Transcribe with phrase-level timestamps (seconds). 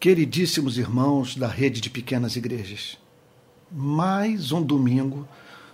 [0.00, 2.96] Queridíssimos irmãos da rede de pequenas igrejas,
[3.68, 5.26] mais um domingo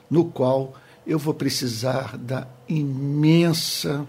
[0.09, 0.73] no qual
[1.07, 4.09] eu vou precisar da imensa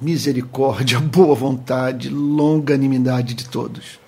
[0.00, 4.00] misericórdia, boa vontade, longanimidade de todos.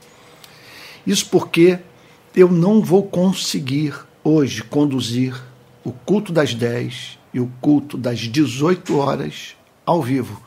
[1.07, 1.79] Isso porque
[2.35, 3.95] eu não vou conseguir
[4.25, 5.41] hoje conduzir
[5.85, 9.55] o culto das 10 e o culto das 18 horas
[9.87, 10.43] ao vivo,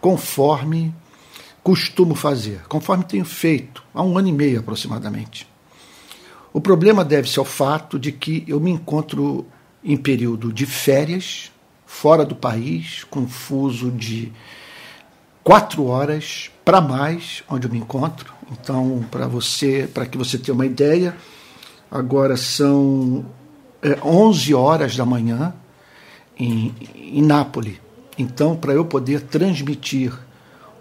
[0.00, 0.94] conforme
[1.68, 5.46] costumo fazer, conforme tenho feito há um ano e meio aproximadamente.
[6.50, 9.44] O problema deve-se ao fato de que eu me encontro
[9.84, 11.52] em período de férias,
[11.84, 14.32] fora do país, confuso de
[15.44, 18.32] quatro horas para mais, onde eu me encontro.
[18.50, 21.14] Então, para você, para que você tenha uma ideia,
[21.90, 23.26] agora são
[23.82, 25.52] é, 11 horas da manhã
[26.34, 27.76] em, em Nápoles.
[28.16, 30.18] Então, para eu poder transmitir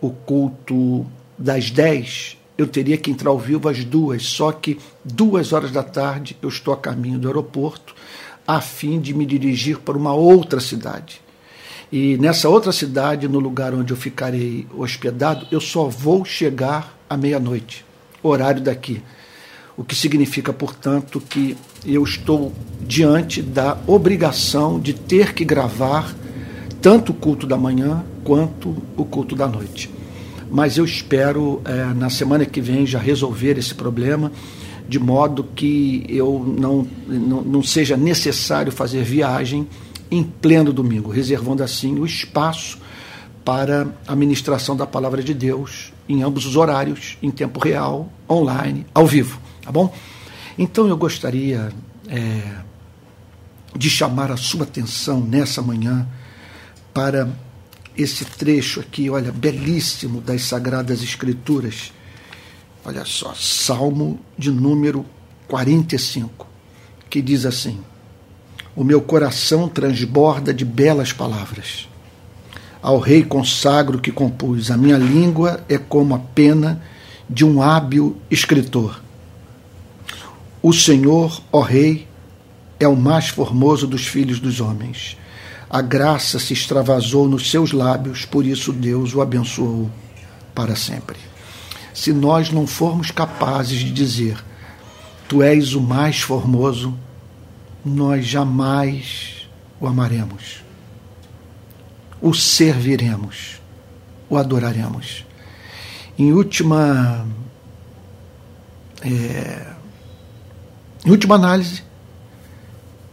[0.01, 1.05] o culto
[1.37, 5.83] das 10, eu teria que entrar ao vivo às duas, só que duas horas da
[5.83, 7.95] tarde eu estou a caminho do aeroporto
[8.47, 11.21] a fim de me dirigir para uma outra cidade.
[11.91, 17.15] E nessa outra cidade, no lugar onde eu ficarei hospedado, eu só vou chegar à
[17.15, 17.85] meia-noite,
[18.23, 19.01] horário daqui.
[19.75, 26.13] O que significa, portanto, que eu estou diante da obrigação de ter que gravar
[26.81, 29.89] tanto o culto da manhã quanto o culto da noite.
[30.51, 34.33] Mas eu espero, é, na semana que vem, já resolver esse problema,
[34.85, 39.65] de modo que eu não, não, não seja necessário fazer viagem
[40.11, 42.77] em pleno domingo, reservando assim o espaço
[43.45, 48.85] para a ministração da palavra de Deus em ambos os horários, em tempo real, online,
[48.93, 49.93] ao vivo, tá bom?
[50.57, 51.69] Então eu gostaria
[52.09, 52.41] é,
[53.73, 56.05] de chamar a sua atenção nessa manhã
[56.93, 57.29] para
[57.97, 61.91] esse trecho aqui, olha, belíssimo das Sagradas Escrituras.
[62.85, 65.03] Olha só, Salmo de número
[65.47, 66.47] 45,
[67.09, 67.79] que diz assim:
[68.75, 71.89] O meu coração transborda de belas palavras.
[72.81, 76.81] Ao rei consagro que compus, a minha língua é como a pena
[77.27, 79.01] de um hábil escritor.
[80.61, 82.07] O Senhor, ó Rei,
[82.79, 85.17] é o mais formoso dos filhos dos homens
[85.69, 89.89] a graça se extravasou nos seus lábios, por isso Deus o abençoou
[90.55, 91.17] para sempre.
[91.93, 94.43] Se nós não formos capazes de dizer,
[95.27, 96.97] Tu és o mais formoso,
[97.83, 99.47] nós jamais
[99.79, 100.63] o amaremos,
[102.21, 103.59] o serviremos,
[104.29, 105.25] o adoraremos.
[106.17, 107.27] Em última,
[109.01, 109.67] é,
[111.05, 111.83] em última análise,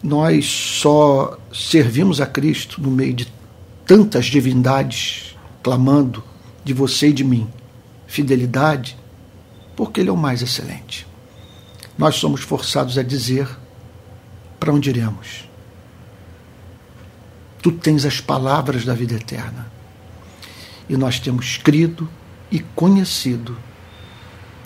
[0.04, 3.32] nós só servimos a Cristo no meio de
[3.86, 6.22] tantas divindades clamando
[6.62, 7.48] de você e de mim
[8.06, 8.98] fidelidade,
[9.74, 11.06] porque Ele é o mais excelente.
[11.96, 13.48] Nós somos forçados a dizer
[14.60, 15.48] para onde iremos.
[17.62, 19.72] Tu tens as palavras da vida eterna.
[20.86, 22.08] E nós temos crido
[22.52, 23.56] e conhecido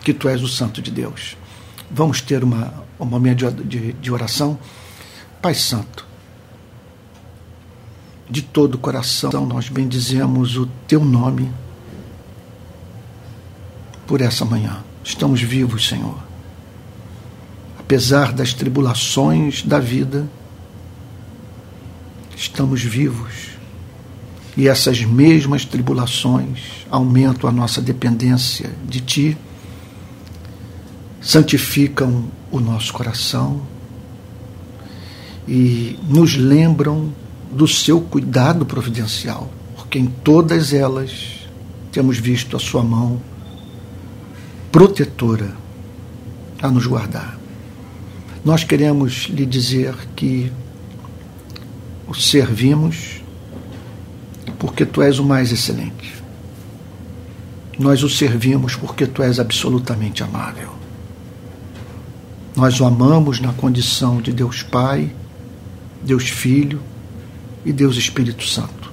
[0.02, 1.36] que Tu és o Santo de Deus.
[1.88, 4.58] Vamos ter uma, um momento de, de, de oração.
[5.40, 6.04] Pai Santo,
[8.28, 11.50] de todo o coração nós bendizemos o teu nome
[14.06, 14.82] por essa manhã.
[15.04, 16.18] Estamos vivos, Senhor.
[17.78, 20.28] Apesar das tribulações da vida,
[22.36, 23.50] estamos vivos.
[24.56, 29.38] E essas mesmas tribulações aumentam a nossa dependência de Ti,
[31.20, 33.77] santificam o nosso coração
[35.48, 37.10] e nos lembram
[37.50, 41.48] do seu cuidado providencial, porque em todas elas
[41.90, 43.20] temos visto a sua mão
[44.70, 45.56] protetora
[46.60, 47.38] a nos guardar.
[48.44, 50.52] Nós queremos lhe dizer que
[52.06, 53.22] o servimos
[54.58, 56.14] porque tu és o mais excelente.
[57.78, 60.70] Nós o servimos porque tu és absolutamente amável.
[62.56, 65.10] Nós o amamos na condição de Deus Pai
[66.02, 66.80] Deus Filho
[67.64, 68.92] e Deus Espírito Santo.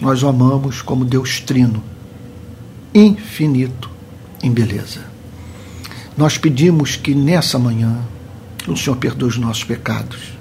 [0.00, 1.82] Nós o amamos como Deus Trino,
[2.94, 3.90] infinito
[4.42, 5.04] em beleza.
[6.16, 7.98] Nós pedimos que nessa manhã
[8.66, 10.32] o Senhor perdoe os nossos pecados.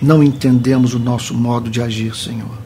[0.00, 2.58] Não entendemos o nosso modo de agir, Senhor.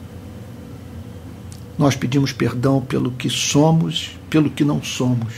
[1.77, 5.33] Nós pedimos perdão pelo que somos, pelo que não somos,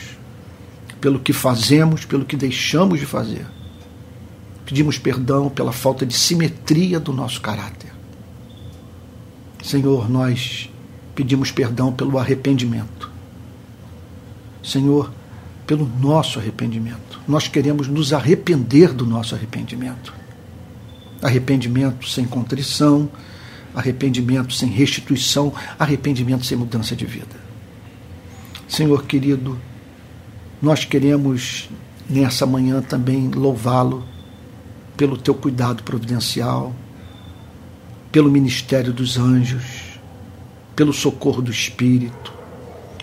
[1.00, 3.46] pelo que fazemos, pelo que deixamos de fazer
[4.66, 7.92] Pedimos perdão pela falta de simetria do nosso caráter.
[9.64, 10.70] Senhor, nós
[11.14, 13.12] pedimos perdão pelo arrependimento.
[14.64, 15.12] Senhor,
[15.68, 17.20] pelo nosso arrependimento.
[17.28, 20.14] Nós queremos nos arrepender do nosso arrependimento.
[21.22, 23.10] Arrependimento sem contrição,
[23.74, 27.40] arrependimento sem restituição, arrependimento sem mudança de vida.
[28.68, 29.58] Senhor querido,
[30.62, 31.70] nós queremos
[32.10, 34.04] nessa manhã também louvá-lo
[34.96, 36.74] pelo teu cuidado providencial,
[38.12, 40.00] pelo ministério dos anjos,
[40.76, 42.34] pelo socorro do Espírito.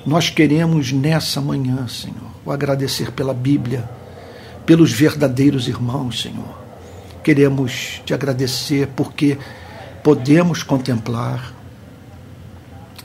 [0.06, 3.88] Nós queremos nessa manhã, Senhor, o agradecer pela Bíblia,
[4.64, 6.58] pelos verdadeiros irmãos, Senhor.
[7.22, 9.38] Queremos te agradecer porque
[10.02, 11.52] podemos contemplar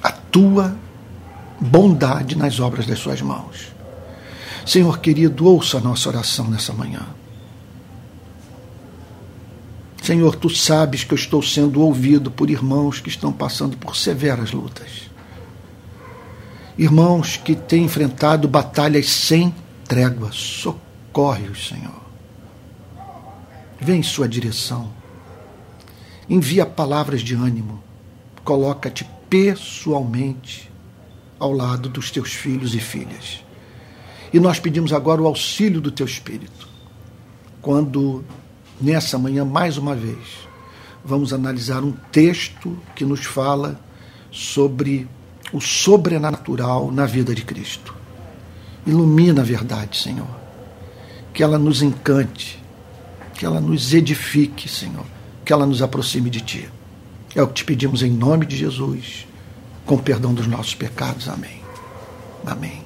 [0.02, 0.76] a tua
[1.60, 3.72] bondade nas obras das suas mãos.
[4.66, 7.02] Senhor querido, ouça a nossa oração nessa manhã.
[10.04, 14.52] Senhor, tu sabes que eu estou sendo ouvido por irmãos que estão passando por severas
[14.52, 15.10] lutas.
[16.78, 19.56] Irmãos que têm enfrentado batalhas sem
[19.88, 20.30] trégua.
[20.34, 22.04] Socorre-os, Senhor.
[23.80, 24.92] Vem em sua direção.
[26.30, 27.82] Envia palavras de ânimo.
[28.44, 30.70] Coloca-te pessoalmente
[31.40, 33.42] ao lado dos teus filhos e filhas.
[34.34, 36.68] E nós pedimos agora o auxílio do teu Espírito.
[37.62, 38.26] Quando
[38.84, 40.18] nessa manhã, mais uma vez,
[41.04, 43.80] vamos analisar um texto que nos fala
[44.30, 45.08] sobre
[45.54, 47.96] o sobrenatural na vida de Cristo.
[48.86, 50.28] Ilumina a verdade, Senhor.
[51.34, 52.62] Que ela nos encante,
[53.36, 55.06] que ela nos edifique, Senhor,
[55.46, 56.70] que ela nos aproxime de Ti.
[57.34, 59.26] É o que te pedimos em nome de Jesus,
[59.86, 61.28] com perdão dos nossos pecados.
[61.30, 61.62] Amém.
[62.46, 62.84] Amém.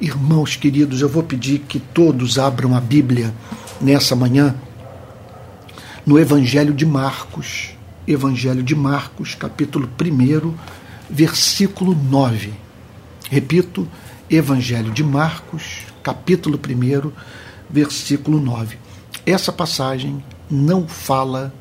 [0.00, 3.34] Irmãos queridos, eu vou pedir que todos abram a Bíblia
[3.80, 4.54] nessa manhã
[6.10, 10.54] no Evangelho de Marcos, Evangelho de Marcos, capítulo 1,
[11.08, 12.52] versículo 9.
[13.30, 13.86] Repito,
[14.28, 17.12] Evangelho de Marcos, capítulo 1,
[17.70, 18.76] versículo 9.
[19.24, 20.20] Essa passagem
[20.50, 21.54] não fala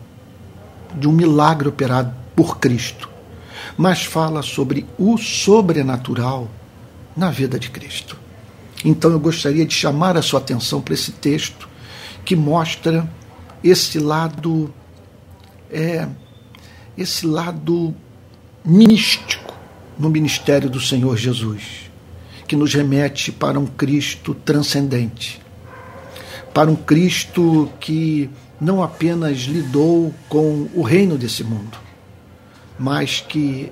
[0.96, 3.07] de um milagre operado por Cristo,
[3.78, 6.50] mas fala sobre o sobrenatural
[7.16, 8.18] na vida de Cristo.
[8.84, 11.69] Então eu gostaria de chamar a sua atenção para esse texto
[12.25, 13.07] que mostra
[13.64, 14.74] esse lado
[15.72, 16.08] é
[16.98, 17.96] esse lado
[18.66, 19.54] místico
[19.98, 21.90] no ministério do Senhor Jesus,
[22.48, 25.42] que nos remete para um Cristo transcendente,
[26.54, 28.30] para um Cristo que
[28.60, 31.78] não apenas lidou com o reino desse mundo,
[32.78, 33.72] mas que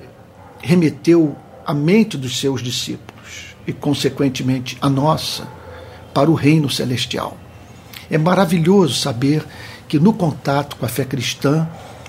[0.61, 1.35] remeteu
[1.65, 5.47] a mente dos seus discípulos e, consequentemente, a nossa
[6.13, 7.37] para o reino celestial.
[8.09, 9.45] É maravilhoso saber
[9.87, 11.67] que no contato com a fé cristã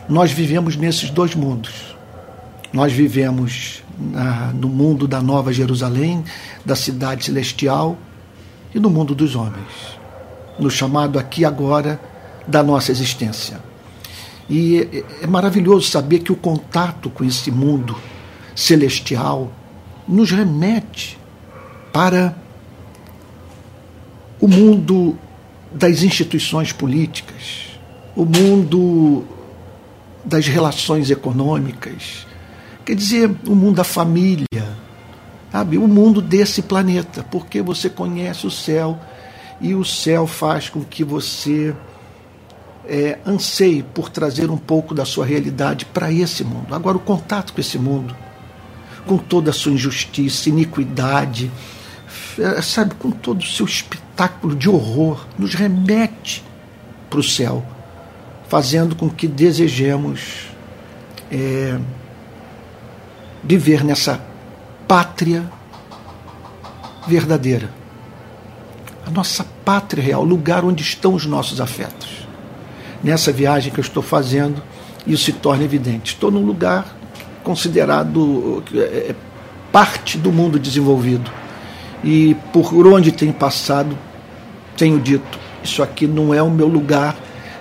[0.09, 1.97] nós vivemos nesses dois mundos.
[2.73, 6.25] Nós vivemos na, no mundo da Nova Jerusalém,
[6.65, 7.97] da cidade celestial
[8.75, 9.99] e no mundo dos homens,
[10.59, 12.01] no chamado aqui agora
[12.47, 13.61] da nossa existência.
[14.49, 17.97] E é maravilhoso saber que o contato com esse mundo
[18.55, 19.53] celestial
[20.07, 21.19] nos remete
[21.93, 22.35] para
[24.41, 25.19] o mundo
[25.73, 27.68] das instituições políticas,
[28.19, 29.25] o mundo
[30.25, 32.27] das relações econômicas,
[32.85, 34.45] quer dizer, o mundo da família,
[35.53, 35.79] sabe?
[35.79, 38.99] o mundo desse planeta, porque você conhece o céu
[39.61, 41.73] e o céu faz com que você
[42.85, 46.75] é, anseie por trazer um pouco da sua realidade para esse mundo.
[46.75, 48.17] Agora, o contato com esse mundo,
[49.07, 51.53] com toda a sua injustiça, iniquidade,
[52.37, 56.45] é, sabe, com todo o seu espetáculo de horror, nos remete
[57.09, 57.65] para o céu
[58.49, 60.49] fazendo com que desejemos
[61.31, 61.79] é,
[63.45, 64.21] viver nessa
[64.87, 65.45] pátria
[67.07, 67.71] verdadeira.
[69.07, 72.27] A nossa pátria real, o lugar onde estão os nossos afetos.
[73.05, 74.63] Nessa viagem que eu estou fazendo,
[75.07, 76.15] isso se torna evidente.
[76.15, 76.97] Estou num lugar
[77.45, 79.15] considerado é,
[79.71, 81.31] parte do mundo desenvolvido.
[82.03, 83.97] E por onde tenho passado,
[84.77, 87.17] tenho dito: isso aqui não é o meu lugar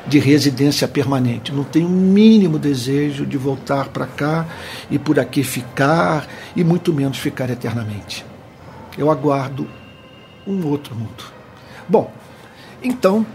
[0.08, 1.52] de residência permanente.
[1.52, 4.46] Não tenho o mínimo desejo de voltar para cá
[4.90, 8.26] e por aqui ficar, e muito menos ficar eternamente.
[8.98, 9.68] Eu aguardo
[10.46, 11.24] um outro mundo.
[11.88, 12.12] Bom,
[12.82, 13.26] então,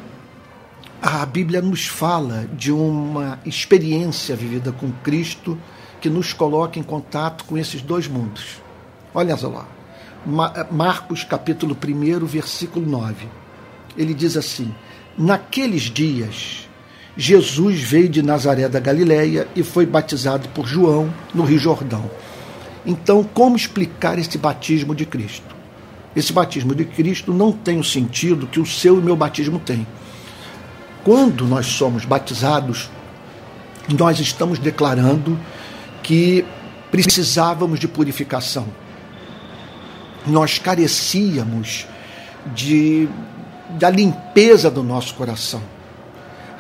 [1.01, 5.59] a Bíblia nos fala de uma experiência vivida com Cristo
[6.01, 8.61] que nos coloca em contato com esses dois mundos.
[9.15, 9.67] Olha só lá.
[10.71, 13.29] Marcos capítulo 1, versículo 9.
[13.97, 14.73] Ele diz assim:
[15.17, 16.69] Naqueles dias,
[17.17, 22.11] Jesus veio de Nazaré da Galileia e foi batizado por João no Rio Jordão.
[22.85, 25.55] Então, como explicar esse batismo de Cristo?
[26.17, 29.87] Esse batismo de Cristo não tem o sentido que o seu e meu batismo tem.
[31.05, 32.91] Quando nós somos batizados,
[33.99, 35.39] nós estamos declarando
[36.03, 36.45] que
[36.91, 38.67] precisávamos de purificação.
[40.27, 41.87] Nós carecíamos
[42.55, 43.09] de,
[43.79, 45.63] da limpeza do nosso coração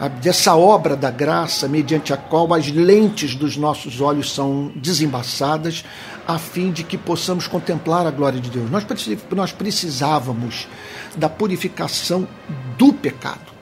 [0.08, 5.84] dessa obra da graça, mediante a qual as lentes dos nossos olhos são desembaçadas,
[6.26, 8.70] a fim de que possamos contemplar a glória de Deus.
[8.70, 10.66] Nós, precisávamos
[11.16, 12.26] da purificação
[12.76, 13.52] do pecado.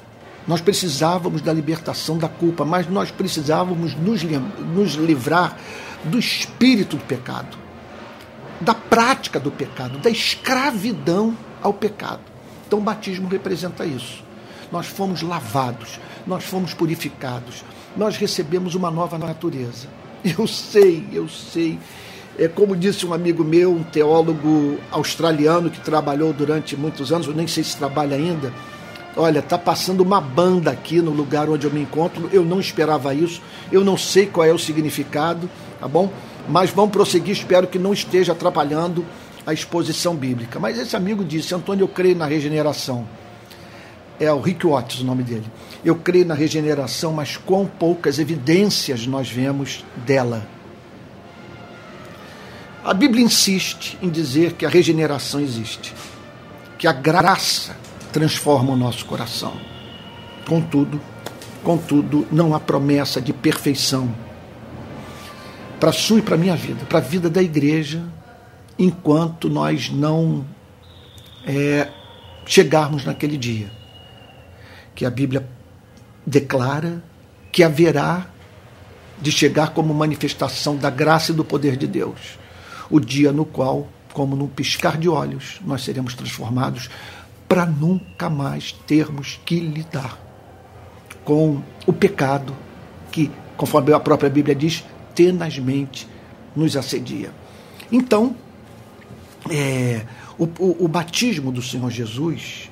[0.46, 5.56] Nós precisávamos da libertação da culpa, mas nós precisávamos nos, nos livrar
[6.04, 7.58] do espírito do pecado,
[8.60, 12.29] da prática do pecado, da escravidão ao pecado.
[12.70, 14.22] Então, o batismo representa isso.
[14.70, 17.64] Nós fomos lavados, nós fomos purificados,
[17.96, 19.88] nós recebemos uma nova natureza.
[20.22, 21.80] Eu sei, eu sei.
[22.38, 27.34] É como disse um amigo meu, um teólogo australiano que trabalhou durante muitos anos, eu
[27.34, 28.52] nem sei se trabalha ainda.
[29.16, 32.30] Olha, tá passando uma banda aqui no lugar onde eu me encontro.
[32.32, 33.42] Eu não esperava isso.
[33.72, 35.50] Eu não sei qual é o significado,
[35.80, 36.08] tá bom?
[36.48, 37.32] Mas vamos prosseguir.
[37.32, 39.04] Espero que não esteja atrapalhando
[39.46, 40.58] a exposição bíblica.
[40.58, 43.06] Mas esse amigo disse: Antônio, eu creio na regeneração
[44.20, 45.46] é o Rick Watts o nome dele.
[45.82, 50.46] Eu creio na regeneração, mas quão poucas evidências nós vemos dela.
[52.84, 55.94] A Bíblia insiste em dizer que a regeneração existe,
[56.78, 57.74] que a graça
[58.12, 59.54] transforma o nosso coração.
[60.46, 61.00] Contudo,
[61.64, 64.14] contudo, não há promessa de perfeição
[65.78, 68.02] para a sua e para a minha vida, para a vida da igreja,
[68.80, 70.42] enquanto nós não
[71.46, 71.90] é,
[72.46, 73.70] chegarmos naquele dia
[74.94, 75.46] que a Bíblia
[76.26, 77.04] declara
[77.52, 78.26] que haverá
[79.20, 82.38] de chegar como manifestação da graça e do poder de Deus.
[82.88, 86.88] O dia no qual, como num piscar de olhos, nós seremos transformados
[87.46, 90.18] para nunca mais termos que lidar
[91.22, 92.56] com o pecado
[93.12, 94.82] que, conforme a própria Bíblia diz,
[95.14, 96.08] tenazmente
[96.56, 97.30] nos assedia.
[97.92, 98.34] Então,
[99.48, 100.04] é,
[100.38, 102.70] o, o, o batismo do Senhor Jesus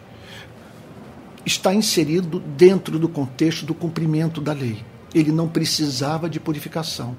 [1.44, 4.84] está inserido dentro do contexto do cumprimento da lei.
[5.14, 7.16] Ele não precisava de purificação,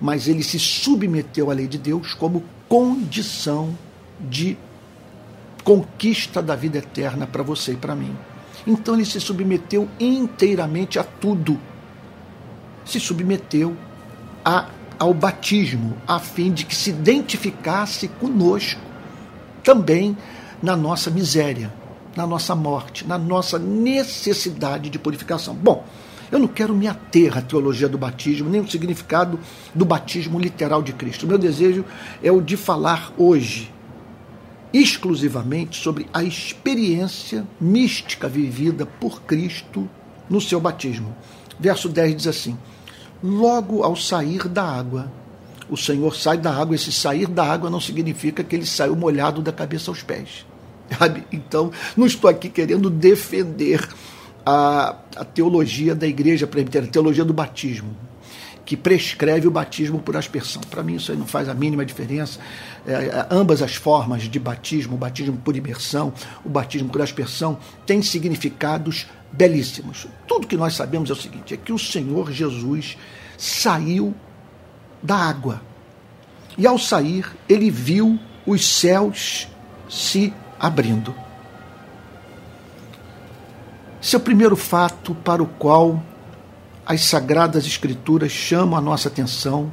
[0.00, 3.76] mas ele se submeteu à lei de Deus como condição
[4.18, 4.56] de
[5.62, 8.16] conquista da vida eterna para você e para mim.
[8.66, 11.60] Então ele se submeteu inteiramente a tudo.
[12.84, 13.76] Se submeteu
[14.44, 18.80] a, ao batismo, a fim de que se identificasse conosco
[19.62, 20.16] também
[20.62, 21.72] na nossa miséria,
[22.16, 25.54] na nossa morte, na nossa necessidade de purificação.
[25.54, 25.84] Bom,
[26.30, 29.38] eu não quero me ater à teologia do batismo, nem o significado
[29.74, 31.26] do batismo literal de Cristo.
[31.26, 31.84] Meu desejo
[32.22, 33.72] é o de falar hoje
[34.72, 39.88] exclusivamente sobre a experiência mística vivida por Cristo
[40.28, 41.14] no seu batismo.
[41.58, 42.58] Verso 10 diz assim:
[43.22, 45.10] Logo ao sair da água,
[45.68, 46.74] o Senhor sai da água.
[46.74, 50.46] Esse sair da água não significa que ele saiu molhado da cabeça aos pés.
[50.98, 51.24] Sabe?
[51.32, 53.86] Então, não estou aqui querendo defender
[54.44, 57.96] a, a teologia da igreja presbiteriana, a teologia do batismo,
[58.64, 60.62] que prescreve o batismo por aspersão.
[60.70, 62.38] Para mim, isso aí não faz a mínima diferença.
[62.86, 66.12] É, é, ambas as formas de batismo, o batismo por imersão,
[66.44, 70.06] o batismo por aspersão, têm significados belíssimos.
[70.26, 72.96] Tudo que nós sabemos é o seguinte: é que o Senhor Jesus
[73.36, 74.14] saiu
[75.02, 75.60] da água.
[76.56, 79.46] E ao sair, ele viu os céus
[79.88, 81.14] se abrindo.
[84.02, 86.02] Esse é o primeiro fato para o qual
[86.86, 89.72] as Sagradas Escrituras chamam a nossa atenção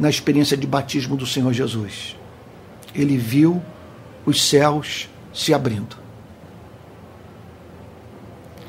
[0.00, 2.16] na experiência de batismo do Senhor Jesus.
[2.94, 3.62] Ele viu
[4.24, 6.01] os céus se abrindo.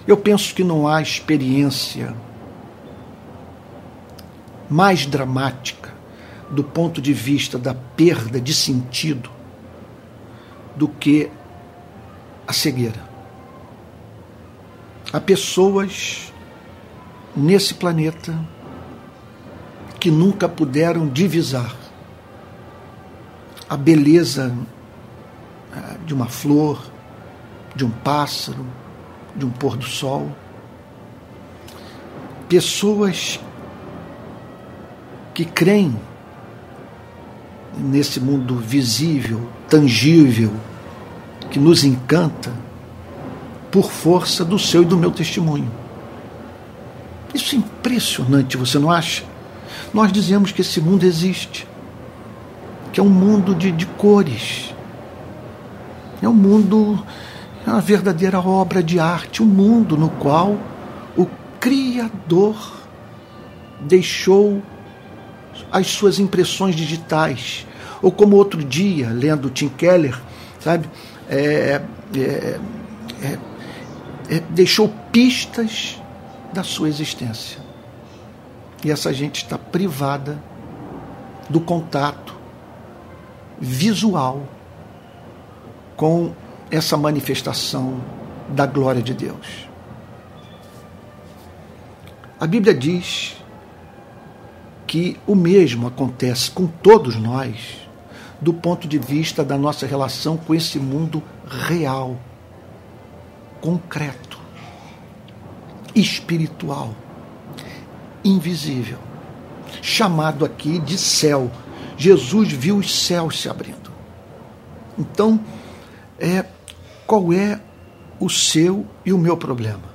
[0.07, 2.13] Eu penso que não há experiência
[4.69, 5.93] mais dramática
[6.49, 9.29] do ponto de vista da perda de sentido
[10.75, 11.29] do que
[12.47, 13.01] a cegueira.
[15.11, 16.33] Há pessoas
[17.35, 18.37] nesse planeta
[19.99, 21.75] que nunca puderam divisar
[23.69, 24.55] a beleza
[25.71, 26.83] ah, de uma flor,
[27.75, 28.65] de um pássaro,
[29.35, 30.31] de um pôr do sol.
[32.47, 33.39] Pessoas
[35.33, 35.95] que creem
[37.77, 40.53] nesse mundo visível, tangível,
[41.49, 42.51] que nos encanta
[43.71, 45.71] por força do seu e do meu testemunho.
[47.33, 49.23] Isso é impressionante, você não acha?
[49.91, 51.67] Nós dizemos que esse mundo existe,
[52.91, 54.73] que é um mundo de, de cores,
[56.21, 57.03] É um mundo,
[57.65, 60.57] é uma verdadeira obra de arte, um mundo no qual
[61.17, 61.27] o
[61.59, 62.55] Criador
[63.79, 64.61] deixou
[65.71, 67.65] as suas impressões digitais.
[68.01, 70.19] Ou como outro dia, lendo Tim Keller,
[70.59, 70.89] sabe,
[71.29, 71.81] é,
[72.15, 72.59] é,
[73.21, 73.39] é,
[74.29, 76.01] é deixou pistas
[76.51, 77.59] da sua existência.
[78.83, 80.37] E essa gente está privada
[81.49, 82.35] do contato
[83.59, 84.43] visual
[85.95, 86.33] com
[86.69, 88.01] essa manifestação
[88.49, 89.67] da glória de Deus.
[92.39, 93.37] A Bíblia diz
[94.85, 97.83] que o mesmo acontece com todos nós
[98.41, 102.17] do ponto de vista da nossa relação com esse mundo real,
[103.61, 104.37] concreto,
[105.95, 106.93] espiritual,
[108.23, 108.97] invisível,
[109.81, 111.49] chamado aqui de céu.
[111.95, 113.91] Jesus viu os céus se abrindo.
[114.99, 115.39] Então,
[116.19, 116.45] é,
[117.05, 117.59] qual é
[118.19, 119.93] o seu e o meu problema?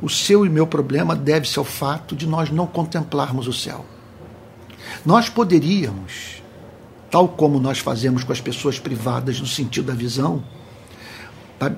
[0.00, 3.86] O seu e meu problema deve-se ao fato de nós não contemplarmos o céu.
[5.04, 6.42] Nós poderíamos,
[7.10, 10.44] tal como nós fazemos com as pessoas privadas no sentido da visão,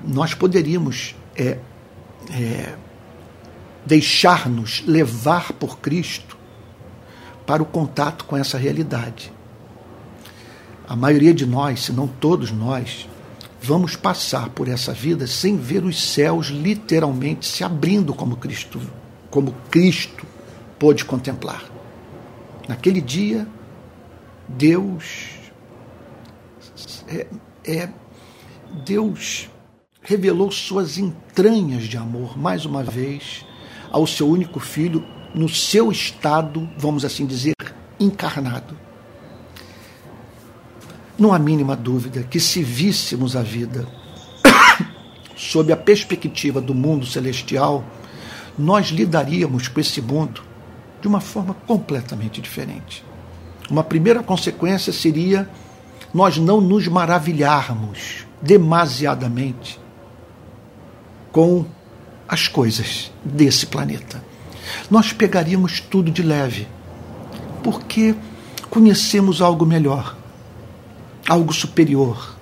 [0.05, 1.57] nós poderíamos é,
[2.31, 2.75] é,
[3.85, 6.37] deixar-nos levar por Cristo
[7.45, 9.31] para o contato com essa realidade.
[10.87, 13.07] A maioria de nós, se não todos nós,
[13.61, 18.79] vamos passar por essa vida sem ver os céus literalmente se abrindo como Cristo,
[19.29, 20.25] como Cristo
[20.77, 21.63] pôde contemplar.
[22.67, 23.47] Naquele dia,
[24.47, 25.29] Deus
[27.07, 27.27] é,
[27.65, 27.89] é
[28.85, 29.49] Deus
[30.01, 33.45] revelou suas entranhas de amor mais uma vez
[33.91, 37.55] ao seu único filho no seu estado, vamos assim dizer,
[37.99, 38.86] encarnado.
[41.17, 43.87] Não há mínima dúvida que se víssemos a vida
[45.35, 47.83] sob a perspectiva do mundo celestial,
[48.57, 50.43] nós lidaríamos com esse mundo
[51.01, 53.03] de uma forma completamente diferente.
[53.67, 55.49] Uma primeira consequência seria
[56.13, 59.79] nós não nos maravilharmos demasiadamente
[61.31, 61.65] com
[62.27, 64.23] as coisas desse planeta.
[64.89, 66.67] Nós pegaríamos tudo de leve,
[67.63, 68.15] porque
[68.69, 70.15] conhecemos algo melhor
[71.27, 72.35] algo superior,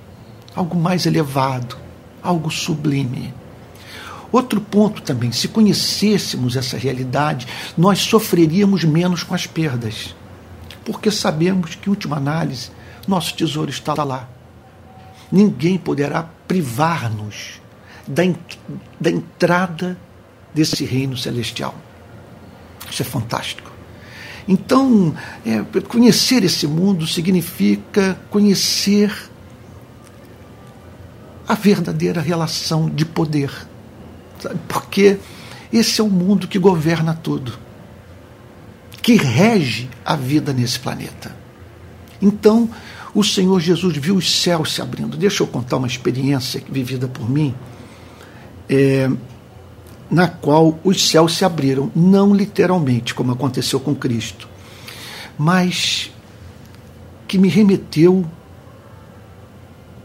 [0.55, 1.77] algo mais elevado,
[2.21, 3.33] algo sublime.
[4.31, 10.15] Outro ponto também, se conhecêssemos essa realidade, nós sofreríamos menos com as perdas,
[10.83, 12.69] porque sabemos que, em última análise,
[13.07, 14.27] nosso tesouro está lá.
[15.31, 17.61] Ninguém poderá privar-nos
[18.07, 18.23] da,
[18.99, 19.97] da entrada
[20.53, 21.75] desse reino celestial.
[22.89, 23.64] Isso é fantástico.
[24.47, 29.11] Então, é, conhecer esse mundo significa conhecer
[31.47, 33.51] a verdadeira relação de poder.
[34.39, 34.59] Sabe?
[34.67, 35.17] Porque
[35.73, 37.53] esse é o mundo que governa tudo,
[39.01, 41.35] que rege a vida nesse planeta.
[42.21, 42.69] Então,
[43.13, 45.17] o Senhor Jesus viu os céus se abrindo.
[45.17, 47.53] Deixa eu contar uma experiência vivida por mim.
[48.69, 49.09] É,
[50.09, 54.47] na qual os céus se abriram, não literalmente, como aconteceu com Cristo,
[55.37, 56.11] mas
[57.27, 58.25] que me remeteu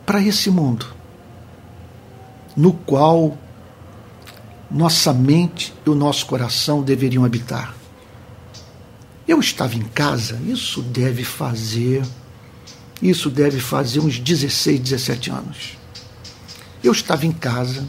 [0.07, 0.87] para esse mundo,
[2.57, 3.37] no qual
[4.71, 7.75] nossa mente e o nosso coração deveriam habitar.
[9.27, 12.03] Eu estava em casa, isso deve fazer,
[13.03, 15.79] isso deve fazer uns 16, 17 anos.
[16.83, 17.87] Eu estava em casa,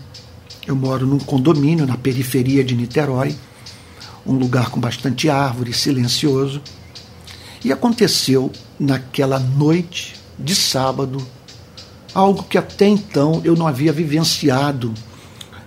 [0.67, 3.35] eu moro num condomínio na periferia de Niterói,
[4.25, 6.61] um lugar com bastante árvore, silencioso.
[7.63, 11.25] E aconteceu naquela noite de sábado
[12.13, 14.93] algo que até então eu não havia vivenciado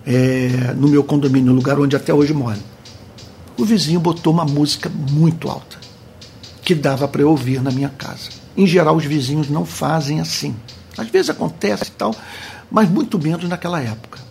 [0.07, 2.59] é, no meu condomínio, no lugar onde até hoje moro.
[3.57, 5.79] O vizinho botou uma música muito alta,
[6.63, 8.31] que dava para eu ouvir na minha casa.
[8.57, 10.55] Em geral, os vizinhos não fazem assim.
[10.97, 12.15] Às vezes acontece e tal,
[12.71, 14.24] mas muito menos naquela época.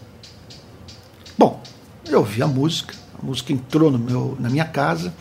[1.37, 1.61] Bom,
[2.07, 5.13] eu ouvi a música, a música entrou no meu, na minha casa.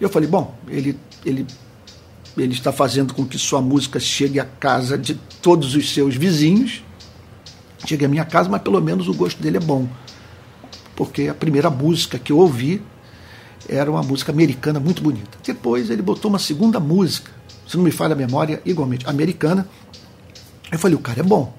[0.00, 1.46] Eu falei, bom, ele, ele,
[2.36, 6.82] ele está fazendo com que sua música chegue à casa de todos os seus vizinhos,
[7.86, 9.88] chegue à minha casa, mas pelo menos o gosto dele é bom.
[10.96, 12.82] Porque a primeira música que eu ouvi
[13.68, 15.38] era uma música americana muito bonita.
[15.44, 17.30] Depois ele botou uma segunda música,
[17.66, 19.68] se não me falha a memória, igualmente americana.
[20.70, 21.54] Eu falei, o cara é bom.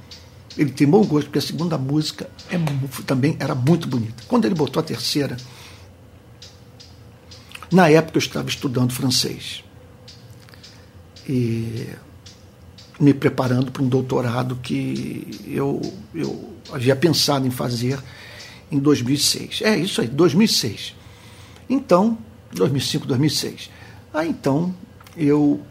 [0.58, 2.58] Ele tem bom gosto, porque a segunda música é,
[3.06, 4.24] também era muito bonita.
[4.28, 5.36] Quando ele botou a terceira,
[7.72, 9.64] na época eu estava estudando francês.
[11.28, 11.88] E
[13.00, 15.82] me preparando para um doutorado que eu,
[16.14, 18.00] eu havia pensado em fazer
[18.72, 19.62] em 2006.
[19.64, 20.96] É isso aí, 2006.
[21.70, 22.18] Então,
[22.54, 23.72] 2005, 2006.
[24.14, 24.74] Aí então
[25.18, 25.62] eu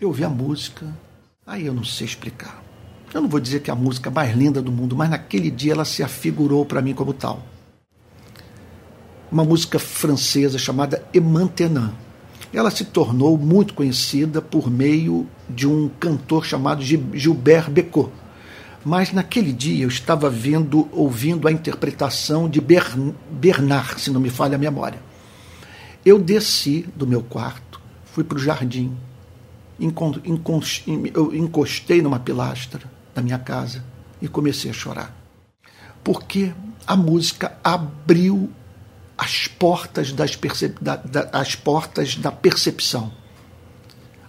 [0.00, 0.86] eu ouvi a música,
[1.44, 2.62] aí eu não sei explicar.
[3.12, 5.72] Eu não vou dizer que é a música mais linda do mundo, mas naquele dia
[5.72, 7.42] ela se afigurou para mim como tal.
[9.32, 11.92] Uma música francesa chamada Emantenan.
[12.52, 18.10] Ela se tornou muito conhecida por meio de um cantor chamado Gilbert Becot.
[18.84, 24.56] Mas naquele dia eu estava vendo, ouvindo a interpretação de Bernard, se não me falha
[24.56, 25.00] a memória.
[26.04, 28.92] Eu desci do meu quarto, fui para o jardim,
[29.80, 33.84] eu encostei numa pilastra da minha casa
[34.22, 35.14] e comecei a chorar.
[36.04, 36.54] Porque
[36.86, 38.50] a música abriu
[39.16, 40.38] as portas, das
[40.80, 43.12] da, da, as portas da percepção,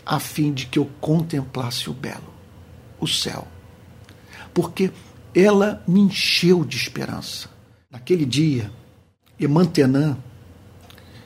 [0.03, 2.33] a fim de que eu contemplasse o belo,
[2.99, 3.47] o céu.
[4.53, 4.91] Porque
[5.35, 7.47] ela me encheu de esperança.
[7.91, 8.71] Naquele dia,
[9.39, 10.17] Emantenã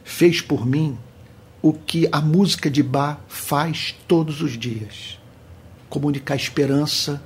[0.04, 0.98] fez por mim
[1.62, 5.18] o que a música de Bach faz todos os dias:
[5.90, 7.24] comunicar esperança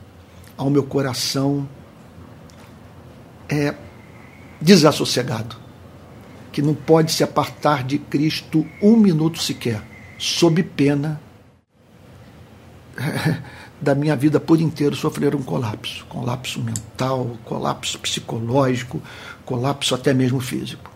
[0.57, 1.67] ao meu coração
[3.47, 3.75] é
[4.59, 5.55] desassossegado,
[6.51, 9.81] que não pode se apartar de Cristo um minuto sequer,
[10.17, 11.21] sob pena
[13.79, 19.01] da minha vida por inteiro sofrer um colapso, colapso mental, colapso psicológico,
[19.45, 20.91] colapso até mesmo físico.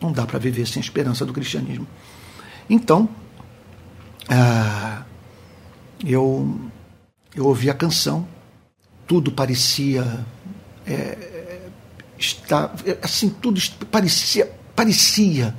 [0.00, 1.86] Não dá para viver sem esperança do cristianismo.
[2.68, 3.08] Então,
[4.28, 5.02] ah,
[6.04, 6.60] eu,
[7.34, 8.26] eu ouvi a canção,
[9.06, 10.26] tudo parecia
[10.86, 11.60] é,
[12.18, 15.54] estar, assim, tudo parecia, parecia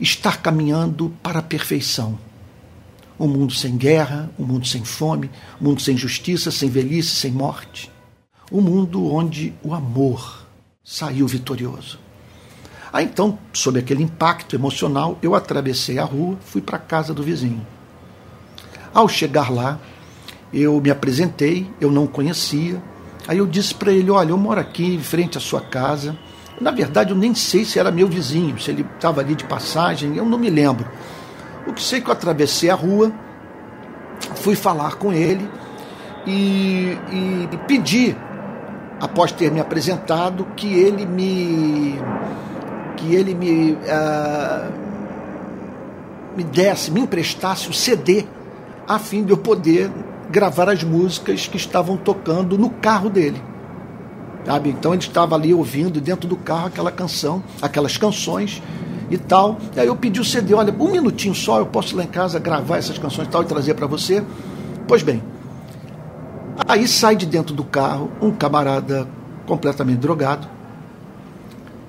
[0.00, 2.18] estar caminhando para a perfeição.
[3.18, 7.30] Um mundo sem guerra, um mundo sem fome, um mundo sem justiça, sem velhice, sem
[7.30, 7.90] morte.
[8.50, 10.46] Um mundo onde o amor
[10.82, 11.98] saiu vitorioso.
[12.92, 17.22] Aí então, sob aquele impacto emocional, eu atravessei a rua, fui para a casa do
[17.22, 17.64] vizinho.
[18.92, 19.78] Ao chegar lá,
[20.52, 22.82] eu me apresentei, eu não conhecia.
[23.30, 26.18] Aí eu disse para ele: Olha, eu moro aqui em frente à sua casa.
[26.60, 30.16] Na verdade, eu nem sei se era meu vizinho, se ele estava ali de passagem,
[30.16, 30.90] eu não me lembro.
[31.64, 33.12] O que sei é que eu atravessei a rua,
[34.34, 35.48] fui falar com ele
[36.26, 38.16] e, e pedi,
[39.00, 42.00] após ter me apresentado, que ele me
[42.96, 44.72] que ele me, uh,
[46.36, 48.26] me desse, me emprestasse o CD,
[48.88, 49.88] a fim de eu poder
[50.30, 53.42] gravar as músicas que estavam tocando no carro dele.
[54.44, 54.70] Sabe?
[54.70, 58.62] Então ele estava ali ouvindo dentro do carro aquela canção, aquelas canções
[59.10, 59.58] e tal.
[59.76, 62.08] E aí eu pedi o CD, olha, um minutinho só, eu posso ir lá em
[62.08, 64.24] casa gravar essas canções e tal e trazer para você.
[64.86, 65.22] Pois bem,
[66.66, 69.06] aí sai de dentro do carro um camarada
[69.46, 70.48] completamente drogado,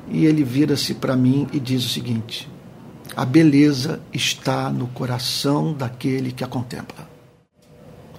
[0.10, 2.50] e ele vira-se para mim e diz o seguinte:
[3.16, 7.11] a beleza está no coração daquele que a contempla.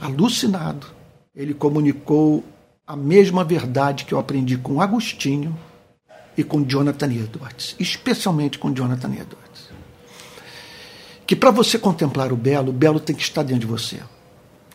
[0.03, 0.88] Alucinado,
[1.33, 2.45] ele comunicou
[2.85, 5.57] a mesma verdade que eu aprendi com Agostinho
[6.37, 9.71] e com Jonathan Edwards, especialmente com Jonathan Edwards.
[11.25, 14.01] Que para você contemplar o belo, o belo tem que estar dentro de você.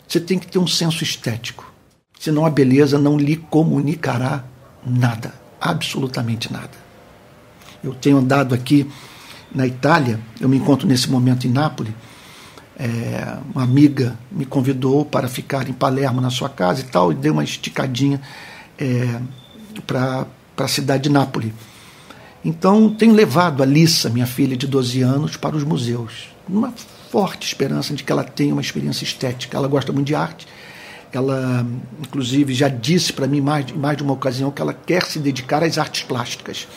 [0.07, 1.69] Você tem que ter um senso estético.
[2.17, 4.45] Senão a beleza não lhe comunicará
[4.85, 6.71] nada, absolutamente nada.
[7.83, 8.89] Eu tenho andado aqui
[9.53, 11.93] na Itália, eu me encontro nesse momento em Nápoles.
[12.79, 17.15] É, uma amiga me convidou para ficar em Palermo na sua casa e tal, e
[17.15, 18.21] dei uma esticadinha
[18.77, 19.19] é,
[19.85, 21.51] para a cidade de Nápoles.
[22.45, 26.71] Então, tenho levado a Lissa, minha filha de 12 anos, para os museus, numa
[27.09, 29.57] forte esperança de que ela tenha uma experiência estética.
[29.57, 30.47] Ela gosta muito de arte.
[31.11, 31.65] Ela,
[31.99, 35.63] inclusive, já disse para mim mais, mais de uma ocasião que ela quer se dedicar
[35.63, 36.67] às artes plásticas.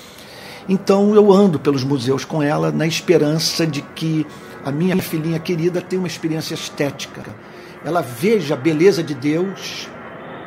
[0.68, 4.26] Então eu ando pelos museus com ela na esperança de que
[4.64, 7.22] a minha filhinha querida tenha uma experiência estética.
[7.84, 9.88] Ela veja a beleza de Deus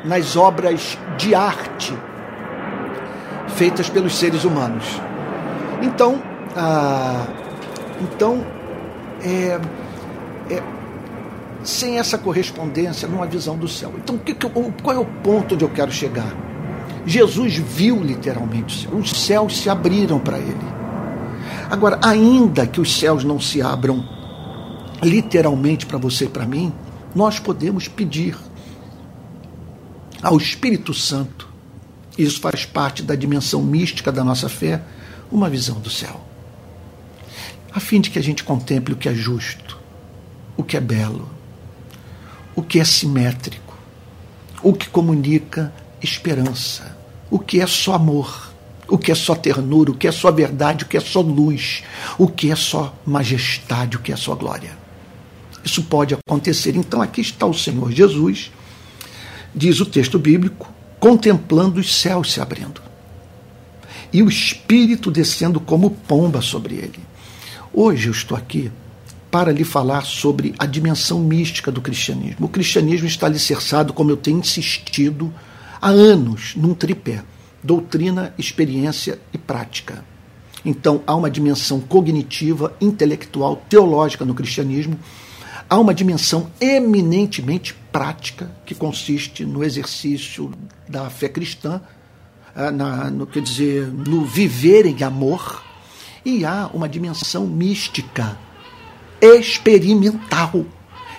[0.04, 1.94] nas obras de arte
[3.56, 5.00] feitas pelos seres humanos.
[5.82, 6.20] Então,
[6.56, 7.26] ah,
[8.00, 8.44] então
[9.22, 9.60] é,
[10.50, 10.62] é,
[11.62, 13.92] sem essa correspondência numa visão do céu.
[13.96, 16.32] Então, que, qual é o ponto onde eu quero chegar?
[17.06, 20.83] Jesus viu literalmente, os céus se abriram para ele.
[21.70, 24.06] Agora, ainda que os céus não se abram
[25.02, 26.72] literalmente para você e para mim,
[27.14, 28.36] nós podemos pedir
[30.22, 31.48] ao Espírito Santo,
[32.16, 34.82] isso faz parte da dimensão mística da nossa fé,
[35.30, 36.20] uma visão do céu.
[37.72, 39.78] A fim de que a gente contemple o que é justo,
[40.56, 41.28] o que é belo,
[42.54, 43.76] o que é simétrico,
[44.62, 46.96] o que comunica esperança,
[47.30, 48.53] o que é só amor,
[48.88, 51.82] o que é só ternura, o que é só verdade, o que é só luz,
[52.18, 54.76] o que é só majestade, o que é só glória.
[55.64, 56.76] Isso pode acontecer.
[56.76, 58.50] Então aqui está o Senhor Jesus,
[59.54, 60.68] diz o texto bíblico,
[61.00, 62.82] contemplando os céus se abrindo
[64.14, 67.00] e o Espírito descendo como pomba sobre ele.
[67.72, 68.70] Hoje eu estou aqui
[69.28, 72.46] para lhe falar sobre a dimensão mística do cristianismo.
[72.46, 75.34] O cristianismo está alicerçado, como eu tenho insistido
[75.82, 77.24] há anos, num tripé:
[77.64, 80.04] doutrina, experiência e prática.
[80.64, 84.98] Então, há uma dimensão cognitiva, intelectual, teológica no cristianismo,
[85.68, 90.52] há uma dimensão eminentemente prática, que consiste no exercício
[90.88, 91.80] da fé cristã,
[92.54, 95.62] ah, na, no, quer dizer, no viver em amor,
[96.24, 98.38] e há uma dimensão mística,
[99.20, 100.64] experimental.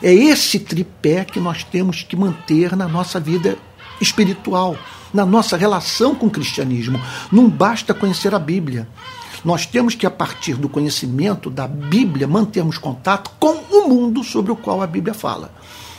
[0.01, 3.57] É esse tripé que nós temos que manter na nossa vida
[4.01, 4.77] espiritual,
[5.13, 6.99] na nossa relação com o cristianismo.
[7.31, 8.87] Não basta conhecer a Bíblia.
[9.43, 14.51] Nós temos que, a partir do conhecimento da Bíblia, mantermos contato com o mundo sobre
[14.51, 15.53] o qual a Bíblia fala.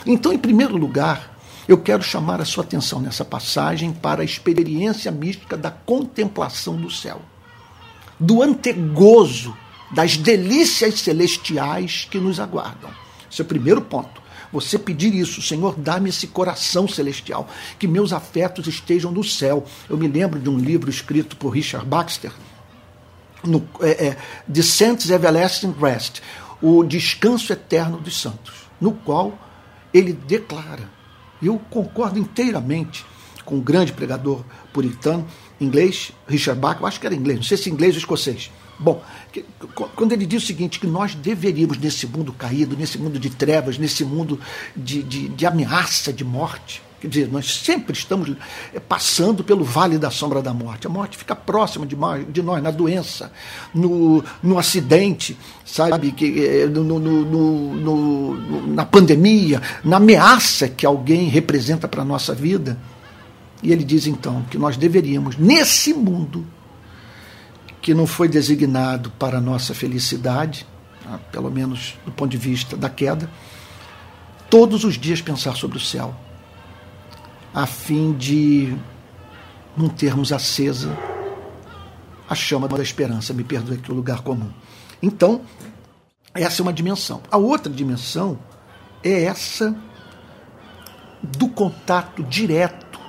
[0.05, 5.11] Então, em primeiro lugar, eu quero chamar a sua atenção nessa passagem para a experiência
[5.11, 7.21] mística da contemplação do céu,
[8.19, 9.55] do antegozo
[9.91, 12.89] das delícias celestiais que nos aguardam.
[13.31, 14.21] Esse é o primeiro ponto.
[14.51, 19.65] Você pedir isso, Senhor, dá-me esse coração celestial, que meus afetos estejam no céu.
[19.89, 22.31] Eu me lembro de um livro escrito por Richard Baxter,
[23.43, 24.15] no, é,
[24.49, 26.21] é, Saints Everlasting Rest,
[26.61, 29.37] o descanso eterno dos santos, no qual
[29.93, 30.89] ele declara,
[31.41, 33.05] e eu concordo inteiramente
[33.45, 35.25] com o grande pregador puritano
[35.59, 39.01] inglês, Richard Bach, eu acho que era inglês, não sei se inglês ou escocês, Bom,
[39.95, 43.77] quando ele diz o seguinte, que nós deveríamos, nesse mundo caído, nesse mundo de trevas,
[43.77, 44.39] nesse mundo
[44.75, 48.35] de, de, de ameaça de morte, quer dizer, nós sempre estamos
[48.73, 50.85] eh, passando pelo vale da sombra da morte.
[50.85, 53.31] A morte fica próxima de nós, na doença,
[53.73, 55.35] no, no acidente,
[55.65, 62.35] sabe, que, eh, no, no, na pandemia, na ameaça que alguém representa para a nossa
[62.35, 62.77] vida.
[63.63, 66.45] E ele diz então que nós deveríamos, nesse mundo,
[67.87, 70.67] que não foi designado para a nossa felicidade,
[71.01, 71.17] tá?
[71.31, 73.31] pelo menos do ponto de vista da queda,
[74.49, 76.13] todos os dias pensar sobre o céu,
[77.53, 78.75] a fim de
[79.77, 80.97] mantermos acesa
[82.29, 84.51] a chama da esperança, me perdoe aqui o lugar comum.
[85.01, 85.39] Então,
[86.33, 87.21] essa é uma dimensão.
[87.31, 88.37] A outra dimensão
[89.01, 89.73] é essa
[91.23, 92.99] do contato direto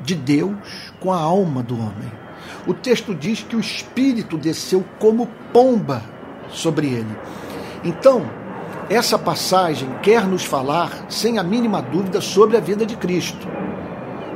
[0.00, 0.56] de Deus
[0.98, 2.25] com a alma do homem
[2.66, 6.02] o texto diz que o Espírito desceu como pomba
[6.50, 7.16] sobre ele.
[7.84, 8.28] Então,
[8.88, 13.46] essa passagem quer nos falar, sem a mínima dúvida, sobre a vida de Cristo.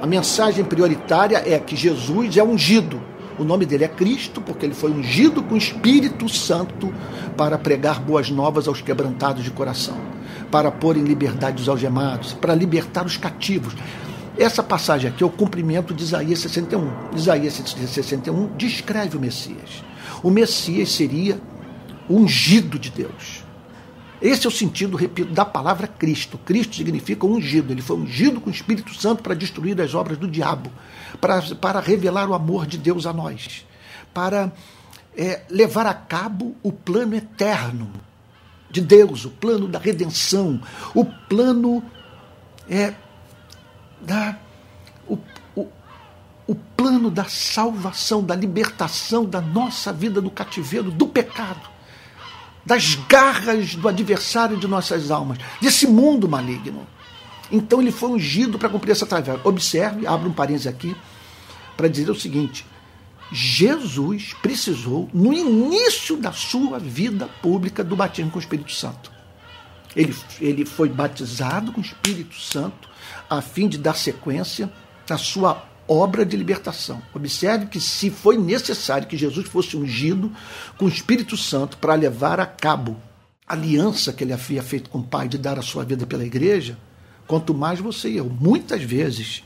[0.01, 3.01] A mensagem prioritária é que Jesus é ungido.
[3.38, 6.93] O nome dele é Cristo, porque ele foi ungido com o Espírito Santo
[7.37, 9.97] para pregar boas novas aos quebrantados de coração,
[10.51, 13.75] para pôr em liberdade os algemados, para libertar os cativos.
[14.40, 17.14] Essa passagem aqui é o cumprimento de Isaías 61.
[17.14, 19.85] Isaías 61 descreve o Messias.
[20.22, 21.38] O Messias seria
[22.09, 23.44] ungido de Deus.
[24.20, 26.38] Esse é o sentido, repito, da palavra Cristo.
[26.38, 27.70] Cristo significa ungido.
[27.70, 30.72] Ele foi ungido com o Espírito Santo para destruir as obras do diabo,
[31.20, 33.66] para, para revelar o amor de Deus a nós,
[34.14, 34.50] para
[35.14, 37.90] é, levar a cabo o plano eterno
[38.70, 40.62] de Deus, o plano da redenção,
[40.94, 41.85] o plano
[42.70, 42.94] é,
[44.01, 44.37] da,
[45.07, 45.19] o,
[45.55, 45.69] o,
[46.47, 51.69] o plano da salvação, da libertação da nossa vida do cativeiro, do pecado,
[52.65, 56.87] das garras do adversário de nossas almas, desse mundo maligno.
[57.51, 59.41] Então ele foi ungido para cumprir essa tarefa.
[59.45, 60.95] Observe, abra um parênteses aqui,
[61.77, 62.67] para dizer o seguinte:
[63.33, 69.11] Jesus precisou, no início da sua vida pública, do batismo com o Espírito Santo.
[69.95, 72.89] Ele, ele foi batizado com o Espírito Santo
[73.31, 74.69] a fim de dar sequência
[75.09, 77.01] à sua obra de libertação.
[77.14, 80.33] Observe que se foi necessário que Jesus fosse ungido
[80.77, 82.97] com o Espírito Santo para levar a cabo
[83.47, 86.25] a aliança que ele havia feito com o Pai de dar a sua vida pela
[86.25, 86.77] igreja,
[87.27, 88.29] quanto mais você e eu.
[88.29, 89.45] Muitas vezes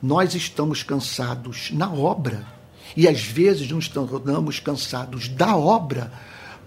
[0.00, 2.46] nós estamos cansados na obra
[2.96, 6.12] e às vezes nos tornamos cansados da obra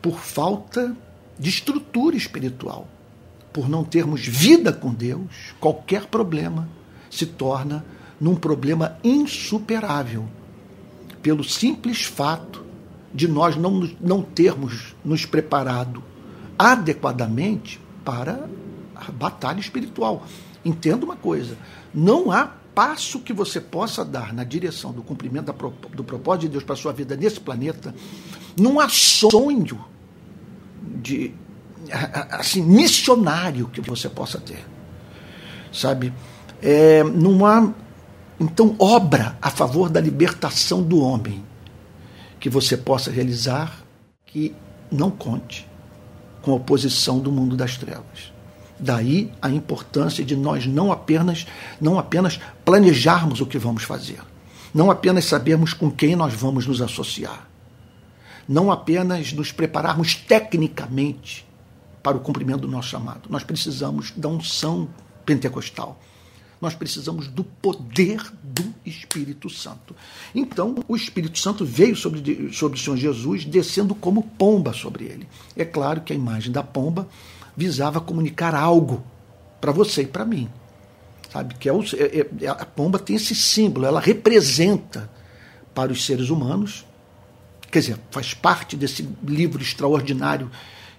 [0.01, 0.95] por falta
[1.37, 2.87] de estrutura espiritual
[3.57, 6.69] por não termos vida com Deus, qualquer problema
[7.09, 7.83] se torna
[8.21, 10.25] num problema insuperável,
[11.23, 12.63] pelo simples fato
[13.11, 16.03] de nós não, não termos nos preparado
[16.55, 18.47] adequadamente para
[18.95, 20.27] a batalha espiritual.
[20.63, 21.57] entenda uma coisa:
[21.91, 25.51] não há passo que você possa dar na direção do cumprimento
[25.95, 27.95] do propósito de Deus para a sua vida nesse planeta,
[28.55, 29.83] não há sonho
[31.01, 31.33] de
[32.31, 34.65] assim missionário que você possa ter,
[35.71, 36.13] sabe?
[36.61, 37.71] É, não há
[38.39, 41.43] então obra a favor da libertação do homem
[42.39, 43.83] que você possa realizar
[44.25, 44.55] que
[44.91, 45.67] não conte
[46.41, 48.31] com a oposição do mundo das trevas.
[48.79, 51.47] Daí a importância de nós não apenas
[51.81, 54.19] não apenas planejarmos o que vamos fazer,
[54.71, 57.47] não apenas sabermos com quem nós vamos nos associar,
[58.47, 61.46] não apenas nos prepararmos tecnicamente
[62.07, 63.29] para o cumprimento do nosso chamado.
[63.29, 64.87] Nós precisamos da unção
[65.25, 65.99] pentecostal.
[66.61, 69.93] Nós precisamos do poder do Espírito Santo.
[70.33, 75.27] Então, o Espírito Santo veio sobre, sobre o Senhor Jesus, descendo como pomba sobre ele.
[75.53, 77.09] É claro que a imagem da pomba
[77.57, 79.03] visava comunicar algo
[79.59, 80.47] para você e para mim.
[81.29, 81.55] Sabe?
[81.55, 85.11] Que é, o, é, é, a pomba tem esse símbolo, ela representa
[85.75, 86.85] para os seres humanos,
[87.69, 90.49] quer dizer, faz parte desse livro extraordinário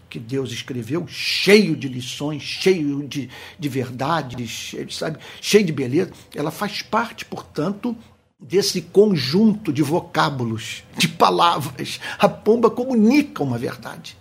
[0.08, 6.50] que Deus escreveu, cheio de lições, cheio de, de verdades, sabe, cheio de beleza, ela
[6.50, 7.96] faz parte, portanto,
[8.40, 12.00] desse conjunto de vocábulos, de palavras.
[12.18, 14.16] A pomba comunica uma verdade.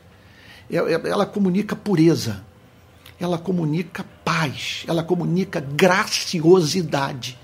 [0.70, 2.44] Ela comunica pureza,
[3.20, 7.40] ela comunica paz, ela comunica graciosidade.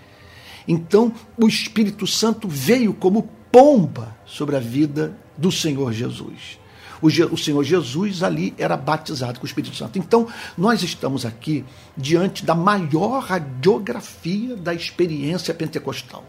[0.68, 6.63] Então, o Espírito Santo veio como pomba sobre a vida do Senhor Jesus
[7.08, 10.00] o, Senhor Jesus ali era batizado com o Espírito Santo.
[10.00, 11.66] Então, nós estamos aqui
[11.98, 16.24] diante da maior radiografia da experiência pentecostal,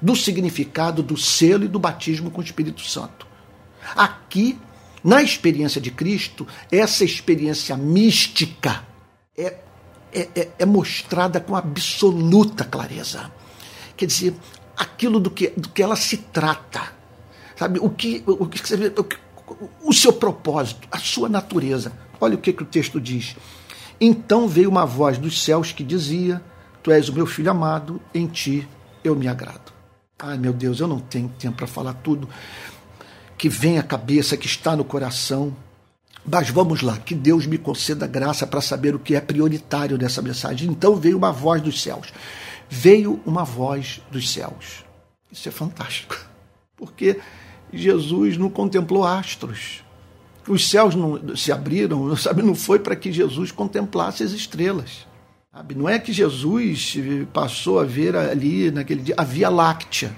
[0.00, 3.26] do significado do selo e do batismo com o Espírito Santo.
[3.96, 4.58] Aqui,
[5.02, 8.84] na experiência de Cristo, essa experiência mística
[9.36, 9.56] é,
[10.12, 13.32] é, é, é mostrada com absoluta clareza.
[13.96, 14.34] Quer dizer,
[14.76, 16.92] aquilo do que, do que ela se trata.
[17.56, 18.58] Sabe, o que, o que,
[19.82, 21.92] o seu propósito, a sua natureza.
[22.20, 23.36] Olha o que, que o texto diz.
[24.00, 26.42] Então veio uma voz dos céus que dizia:
[26.82, 28.66] Tu és o meu filho amado, em ti
[29.02, 29.72] eu me agrado.
[30.18, 32.28] Ai meu Deus, eu não tenho tempo para falar tudo
[33.36, 35.56] que vem à cabeça, que está no coração.
[36.24, 40.20] Mas vamos lá, que Deus me conceda graça para saber o que é prioritário nessa
[40.20, 40.68] mensagem.
[40.68, 42.12] Então veio uma voz dos céus.
[42.68, 44.84] Veio uma voz dos céus.
[45.32, 46.18] Isso é fantástico.
[46.76, 47.18] Porque
[47.72, 49.82] Jesus não contemplou astros.
[50.48, 52.42] Os céus não se abriram, sabe?
[52.42, 55.06] Não foi para que Jesus contemplasse as estrelas.
[55.52, 55.74] Sabe?
[55.74, 56.96] Não é que Jesus
[57.32, 60.16] passou a ver ali naquele dia a Via Láctea,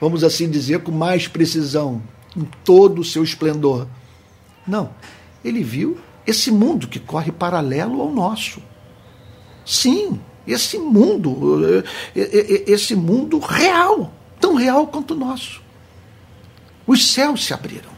[0.00, 2.02] vamos assim dizer com mais precisão,
[2.36, 3.86] em todo o seu esplendor.
[4.66, 4.90] Não,
[5.44, 8.60] ele viu esse mundo que corre paralelo ao nosso.
[9.64, 11.84] Sim, esse mundo, eh,
[12.16, 15.62] eh, eh, esse mundo real, tão real quanto o nosso.
[16.86, 17.90] Os céus se abriram.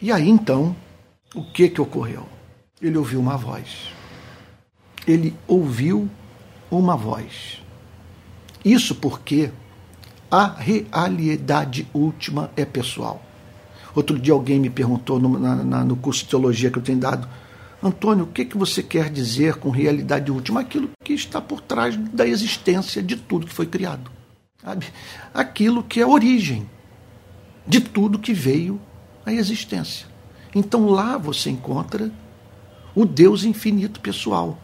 [0.00, 0.76] E aí então,
[1.34, 2.28] o que que ocorreu?
[2.80, 3.90] Ele ouviu uma voz.
[5.06, 6.08] Ele ouviu
[6.70, 7.62] uma voz.
[8.64, 9.50] Isso porque
[10.30, 13.22] a realidade última é pessoal.
[13.94, 16.98] Outro dia alguém me perguntou no, na, na, no curso de teologia que eu tenho
[16.98, 17.26] dado,
[17.82, 20.60] Antônio, o que, que você quer dizer com realidade última?
[20.60, 24.10] Aquilo que está por trás da existência de tudo que foi criado.
[24.62, 24.86] Sabe?
[25.32, 26.68] Aquilo que é origem
[27.68, 28.80] de tudo que veio
[29.24, 30.06] à existência.
[30.54, 32.10] Então lá você encontra
[32.94, 34.58] o Deus infinito pessoal.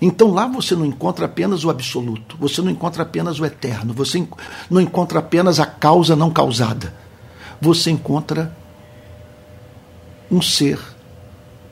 [0.00, 4.24] Então lá você não encontra apenas o absoluto, você não encontra apenas o eterno, você
[4.70, 6.94] não encontra apenas a causa não causada.
[7.60, 8.56] Você encontra
[10.30, 10.78] um ser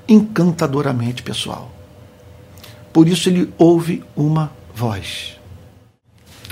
[0.08, 1.70] encantadoramente pessoal.
[2.92, 5.37] Por isso ele ouve uma voz.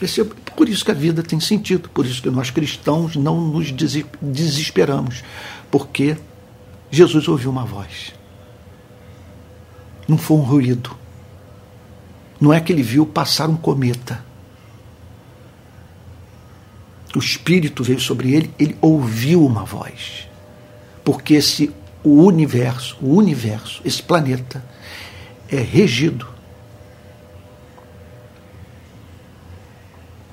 [0.01, 3.41] Esse, é por isso que a vida tem sentido, por isso que nós cristãos não
[3.41, 3.73] nos
[4.21, 5.23] desesperamos,
[5.71, 6.17] porque
[6.91, 8.13] Jesus ouviu uma voz.
[10.07, 10.97] Não foi um ruído.
[12.41, 14.25] Não é que ele viu passar um cometa.
[17.15, 20.29] O Espírito veio sobre ele, ele ouviu uma voz.
[21.03, 21.73] Porque esse
[22.07, 24.65] o universo, o universo, esse planeta
[25.51, 26.36] é regido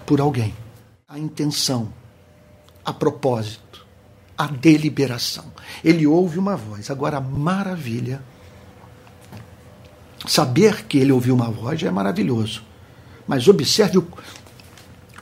[0.06, 0.54] por alguém.
[1.08, 1.94] A intenção,
[2.84, 3.86] a propósito,
[4.38, 5.46] a deliberação.
[5.84, 6.90] Ele ouve uma voz.
[6.90, 8.22] Agora, maravilha.
[10.26, 12.64] Saber que ele ouviu uma voz já é maravilhoso.
[13.28, 14.08] Mas observe o,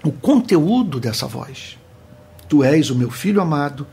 [0.04, 1.78] o conteúdo dessa voz.
[2.48, 3.88] Tu és o meu filho amado,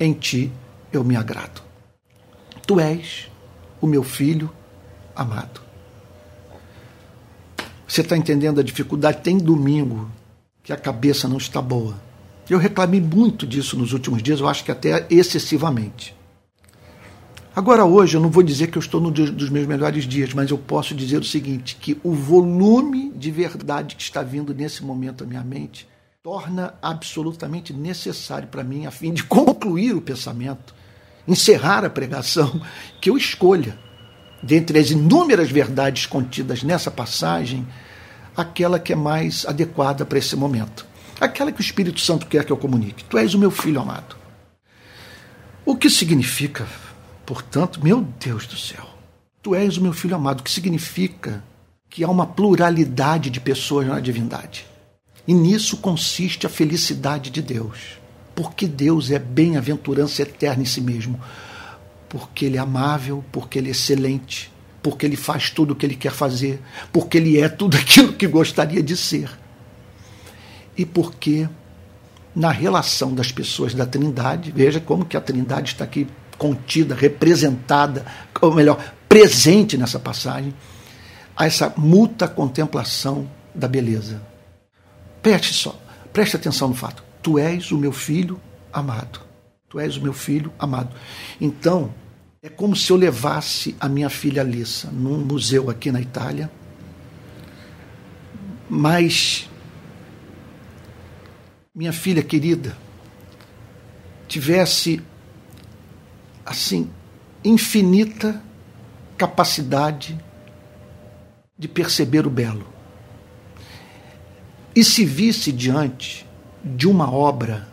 [0.00, 0.52] em ti
[0.92, 1.62] eu me agrado.
[2.66, 3.30] Tu és
[3.80, 4.50] o meu filho
[5.14, 5.60] amado.
[7.86, 9.22] Você está entendendo a dificuldade?
[9.22, 10.10] Tem domingo
[10.68, 11.94] que a cabeça não está boa.
[12.46, 16.14] Eu reclamei muito disso nos últimos dias, eu acho que até excessivamente.
[17.56, 20.50] Agora, hoje, eu não vou dizer que eu estou dia dos meus melhores dias, mas
[20.50, 25.24] eu posso dizer o seguinte: que o volume de verdade que está vindo nesse momento
[25.24, 25.88] à minha mente
[26.22, 30.74] torna absolutamente necessário para mim, a fim de concluir o pensamento,
[31.26, 32.60] encerrar a pregação,
[33.00, 33.78] que eu escolha,
[34.42, 37.66] dentre as inúmeras verdades contidas nessa passagem,
[38.40, 40.86] aquela que é mais adequada para esse momento.
[41.20, 43.04] Aquela que o Espírito Santo quer que eu comunique.
[43.04, 44.16] Tu és o meu filho amado.
[45.66, 46.66] O que significa
[47.28, 48.88] Portanto, meu Deus do céu,
[49.42, 51.44] tu és o meu filho amado, que significa
[51.90, 54.64] que há uma pluralidade de pessoas na divindade.
[55.26, 57.98] E nisso consiste a felicidade de Deus.
[58.34, 61.20] Porque Deus é bem-aventurança eterna em si mesmo.
[62.08, 64.50] Porque Ele é amável, porque Ele é excelente,
[64.88, 68.26] porque Ele faz tudo o que Ele quer fazer, porque Ele é tudo aquilo que
[68.26, 69.30] gostaria de ser.
[70.74, 71.46] E porque
[72.34, 76.06] na relação das pessoas da Trindade, veja como que a Trindade está aqui
[76.38, 78.06] contida, representada,
[78.40, 80.54] ou melhor, presente nessa passagem,
[81.36, 84.22] a essa muta contemplação da beleza.
[85.20, 85.78] Preste só,
[86.14, 87.04] preste atenção no fato.
[87.22, 88.40] Tu és o meu filho
[88.72, 89.20] amado.
[89.68, 90.96] Tu és o meu filho amado.
[91.38, 91.92] Então,
[92.42, 96.50] é como se eu levasse a minha filha Alissa num museu aqui na Itália,
[98.70, 99.48] mas
[101.74, 102.76] minha filha querida
[104.28, 105.02] tivesse
[106.44, 106.90] assim,
[107.44, 108.42] infinita
[109.16, 110.18] capacidade
[111.58, 112.66] de perceber o belo.
[114.76, 116.24] E se visse diante
[116.64, 117.68] de uma obra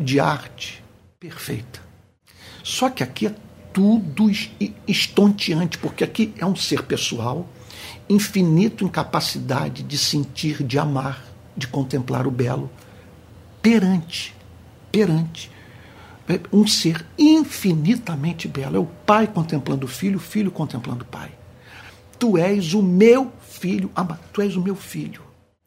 [0.00, 0.82] de arte
[1.20, 1.80] perfeita.
[2.62, 3.34] Só que aqui é
[3.76, 4.30] tudo
[4.88, 7.46] estonteante, porque aqui é um ser pessoal,
[8.08, 11.22] infinito em capacidade de sentir, de amar,
[11.54, 12.70] de contemplar o belo,
[13.60, 14.34] perante,
[14.90, 15.50] perante
[16.50, 18.76] um ser infinitamente belo.
[18.76, 21.30] É o pai contemplando o filho, o filho contemplando o pai.
[22.18, 23.90] Tu és o meu filho,
[24.32, 25.20] tu és o meu filho.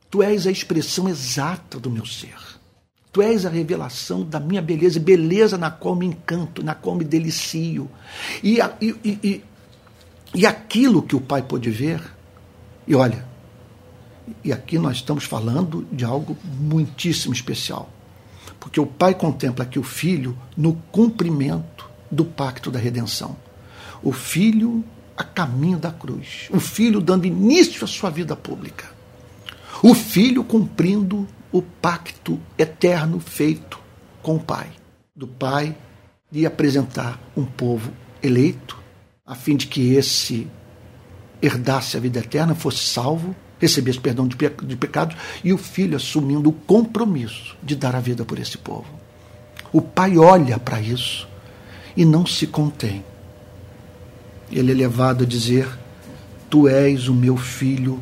[0.10, 2.59] Tu és a expressão exata do meu ser.
[3.12, 7.04] Tu és a revelação da minha beleza, beleza na qual me encanto, na qual me
[7.04, 7.90] delicio.
[8.44, 9.44] E, e, e,
[10.36, 12.02] e aquilo que o pai pôde ver,
[12.88, 13.26] e olha,
[14.44, 17.90] e aqui nós estamos falando de algo muitíssimo especial
[18.60, 23.36] porque o pai contempla aqui o filho no cumprimento do pacto da redenção.
[24.04, 24.84] O filho
[25.16, 26.48] a caminho da cruz.
[26.50, 28.86] O filho dando início à sua vida pública.
[29.82, 33.80] O filho cumprindo o pacto eterno feito
[34.22, 34.70] com o pai.
[35.16, 35.76] Do pai
[36.32, 37.92] de apresentar um povo
[38.22, 38.78] eleito,
[39.26, 40.48] a fim de que esse
[41.42, 46.50] herdasse a vida eterna, fosse salvo recebesse perdão de, de pecados, e o filho assumindo
[46.50, 48.88] o compromisso de dar a vida por esse povo.
[49.72, 51.28] O pai olha para isso
[51.96, 53.04] e não se contém.
[54.52, 55.68] Ele é levado a dizer:
[56.50, 58.00] Tu és o meu filho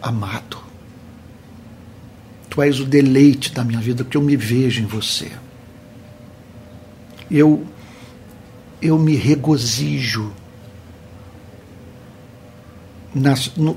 [0.00, 0.67] amado.
[2.58, 5.30] Tu és o deleite da minha vida, porque eu me vejo em você.
[7.30, 7.64] Eu,
[8.82, 10.32] eu me regozijo
[13.14, 13.76] nas, no,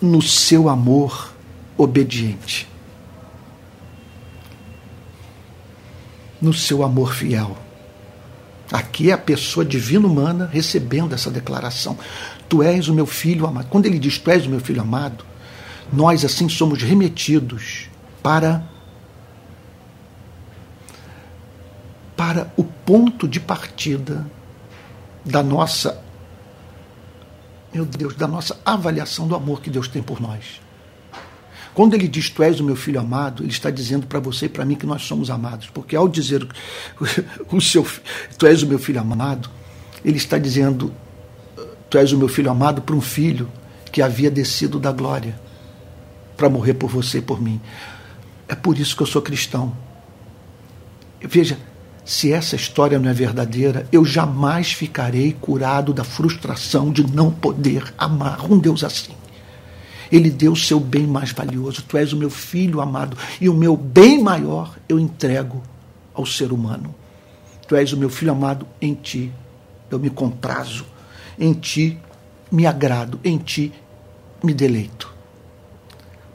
[0.00, 1.34] no seu amor
[1.76, 2.68] obediente,
[6.40, 7.58] no seu amor fiel.
[8.70, 11.98] Aqui é a pessoa divina humana recebendo essa declaração.
[12.48, 13.66] Tu és o meu filho amado.
[13.68, 15.24] Quando ele diz tu és o meu filho amado,
[15.92, 17.90] nós assim somos remetidos
[18.22, 18.64] para
[22.16, 24.24] para o ponto de partida
[25.24, 26.00] da nossa
[27.72, 30.60] meu Deus, da nossa avaliação do amor que Deus tem por nós.
[31.72, 34.48] Quando ele diz tu és o meu filho amado, ele está dizendo para você e
[34.48, 36.46] para mim que nós somos amados, porque ao dizer
[37.50, 37.86] o seu
[38.36, 39.48] tu és o meu filho amado,
[40.04, 40.92] ele está dizendo
[41.88, 43.50] tu és o meu filho amado para um filho
[43.90, 45.38] que havia descido da glória
[46.36, 47.60] para morrer por você e por mim.
[48.52, 49.74] É por isso que eu sou cristão.
[51.22, 51.58] Veja,
[52.04, 57.94] se essa história não é verdadeira, eu jamais ficarei curado da frustração de não poder
[57.96, 59.14] amar um Deus assim.
[60.10, 61.82] Ele deu o seu bem mais valioso.
[61.88, 65.62] Tu és o meu filho amado, e o meu bem maior eu entrego
[66.12, 66.94] ao ser humano.
[67.66, 69.32] Tu és o meu filho amado, em ti
[69.90, 70.84] eu me comprazo,
[71.38, 71.98] em ti
[72.50, 73.72] me agrado, em ti
[74.44, 75.10] me deleito.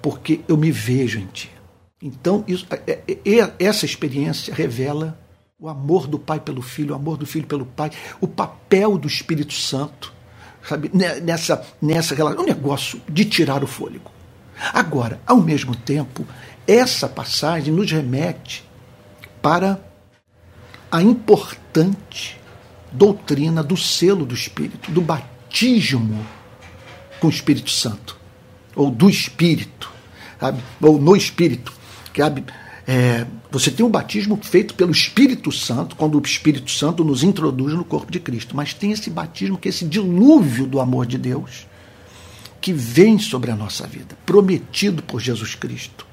[0.01, 1.56] Porque eu me vejo em ti.
[2.01, 5.19] Então, isso, é, é, é, essa experiência revela
[5.59, 7.91] o amor do pai pelo filho, o amor do filho pelo pai,
[8.21, 10.13] o papel do Espírito Santo,
[10.61, 14.11] sabe, nessa, nessa relação, um negócio de tirar o fôlego.
[14.73, 16.25] Agora, ao mesmo tempo,
[16.67, 18.63] essa passagem nos remete
[19.41, 19.79] para
[20.91, 22.39] a importante
[22.91, 26.25] doutrina do selo do Espírito, do batismo
[27.19, 28.17] com o Espírito Santo,
[28.75, 29.91] ou do Espírito,
[30.39, 30.61] sabe?
[30.81, 31.76] ou no Espírito.
[32.17, 32.43] Que,
[32.89, 37.73] é, você tem o batismo feito pelo Espírito Santo, quando o Espírito Santo nos introduz
[37.73, 41.17] no corpo de Cristo, mas tem esse batismo que é esse dilúvio do amor de
[41.17, 41.67] Deus
[42.59, 46.07] que vem sobre a nossa vida, prometido por Jesus Cristo,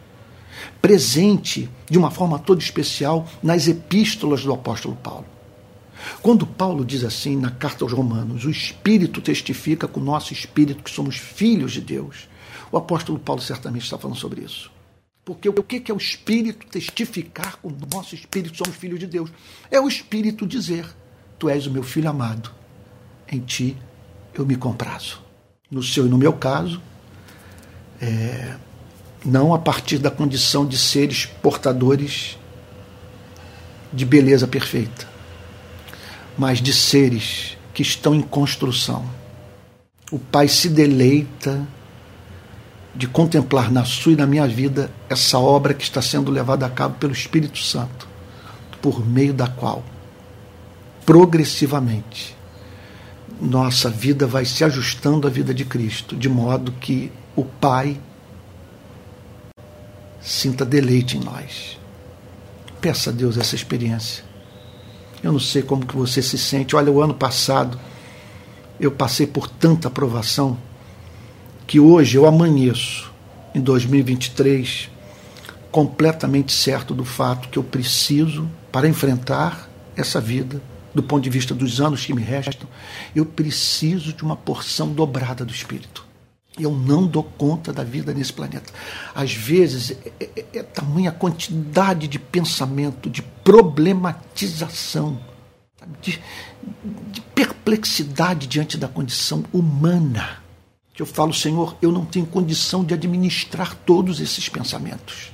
[0.82, 5.26] presente de uma forma toda especial nas epístolas do apóstolo Paulo.
[6.20, 10.82] Quando Paulo diz assim na carta aos Romanos, o Espírito testifica com o nosso espírito
[10.82, 12.28] que somos filhos de Deus,
[12.70, 14.73] o apóstolo Paulo certamente está falando sobre isso.
[15.24, 19.30] Porque o que é o Espírito testificar com o nosso espírito somos filhos de Deus?
[19.70, 20.86] É o Espírito dizer:
[21.38, 22.50] Tu és o meu filho amado,
[23.30, 23.76] em ti
[24.34, 25.22] eu me comprazo
[25.70, 26.80] no seu e no meu caso,
[28.00, 28.54] é,
[29.24, 32.38] não a partir da condição de seres portadores
[33.92, 35.08] de beleza perfeita,
[36.36, 39.04] mas de seres que estão em construção.
[40.12, 41.66] O Pai se deleita
[42.95, 46.70] de contemplar na sua e na minha vida essa obra que está sendo levada a
[46.70, 48.07] cabo pelo Espírito Santo,
[48.80, 49.82] por meio da qual,
[51.05, 52.36] progressivamente,
[53.40, 58.01] nossa vida vai se ajustando à vida de Cristo, de modo que o Pai
[60.20, 61.78] sinta deleite em nós.
[62.80, 64.24] Peça a Deus essa experiência.
[65.22, 66.76] Eu não sei como que você se sente.
[66.76, 67.78] Olha, o ano passado
[68.78, 70.59] eu passei por tanta aprovação
[71.66, 73.12] que hoje eu amanheço
[73.54, 74.90] em 2023
[75.70, 80.60] completamente certo do fato que eu preciso para enfrentar essa vida
[80.94, 82.68] do ponto de vista dos anos que me restam,
[83.14, 86.06] eu preciso de uma porção dobrada do Espírito.
[86.56, 88.72] Eu não dou conta da vida nesse planeta.
[89.12, 95.18] Às vezes é, é, é, é tamanha quantidade de pensamento, de problematização,
[96.00, 96.22] de,
[97.10, 100.43] de perplexidade diante da condição humana.
[100.95, 105.32] Que eu falo, Senhor, eu não tenho condição de administrar todos esses pensamentos.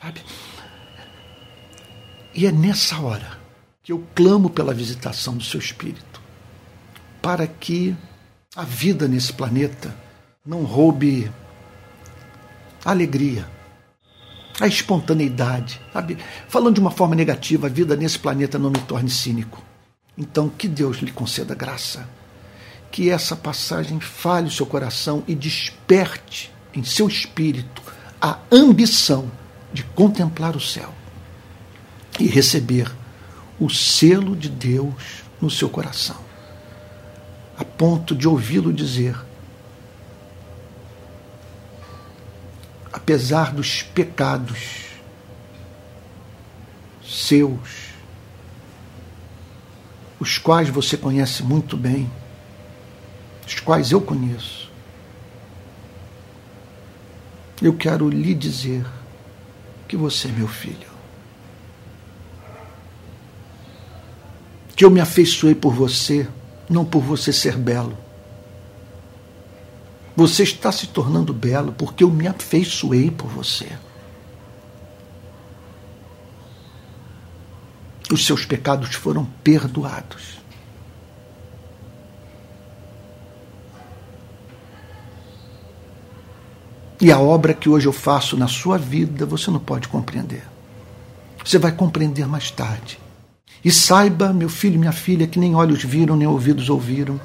[0.00, 0.20] Sabe?
[2.34, 3.38] E é nessa hora
[3.82, 6.20] que eu clamo pela visitação do seu espírito,
[7.20, 7.94] para que
[8.56, 9.94] a vida nesse planeta
[10.44, 11.30] não roube
[12.84, 13.46] a alegria,
[14.60, 16.18] a espontaneidade, sabe?
[16.48, 19.62] Falando de uma forma negativa, a vida nesse planeta não me torne cínico.
[20.16, 22.08] Então, que Deus lhe conceda graça,
[22.92, 27.82] que essa passagem fale o seu coração e desperte em seu espírito
[28.20, 29.32] a ambição
[29.72, 30.92] de contemplar o céu
[32.20, 32.92] e receber
[33.58, 36.18] o selo de Deus no seu coração,
[37.56, 39.16] a ponto de ouvi-lo dizer:
[42.92, 44.82] apesar dos pecados
[47.02, 47.92] seus,
[50.20, 52.10] os quais você conhece muito bem,
[53.54, 54.70] os quais eu conheço,
[57.60, 58.84] eu quero lhe dizer
[59.86, 60.92] que você é meu filho.
[64.74, 66.28] que eu me afeiçoei por você,
[66.68, 67.96] não por você ser belo.
[70.16, 73.68] Você está se tornando belo porque eu me afeiçoei por você.
[78.10, 80.41] Os seus pecados foram perdoados.
[87.02, 90.44] E a obra que hoje eu faço na sua vida, você não pode compreender.
[91.44, 92.96] Você vai compreender mais tarde.
[93.64, 97.20] E saiba, meu filho e minha filha, que nem olhos viram, nem ouvidos ouviram,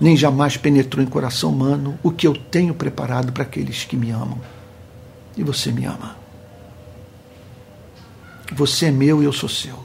[0.00, 4.10] nem jamais penetrou em coração humano o que eu tenho preparado para aqueles que me
[4.10, 4.40] amam.
[5.36, 6.16] E você me ama.
[8.50, 9.78] Você é meu e eu sou seu.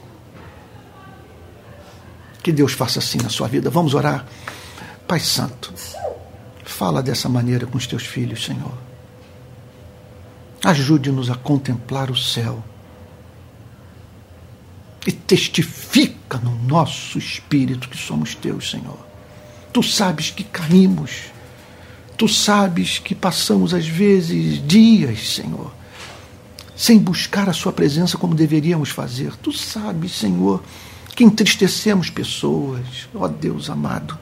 [2.42, 3.68] Que Deus faça assim na sua vida.
[3.68, 4.24] Vamos orar.
[5.06, 5.70] Pai Santo,
[6.64, 8.83] fala dessa maneira com os teus filhos, Senhor.
[10.64, 12.64] Ajude-nos a contemplar o céu
[15.06, 18.98] e testifica no nosso espírito que somos teus, Senhor.
[19.70, 21.24] Tu sabes que caímos,
[22.16, 25.70] tu sabes que passamos às vezes dias, Senhor,
[26.74, 29.36] sem buscar a Sua presença como deveríamos fazer.
[29.36, 30.62] Tu sabes, Senhor,
[31.14, 34.18] que entristecemos pessoas, ó Deus amado.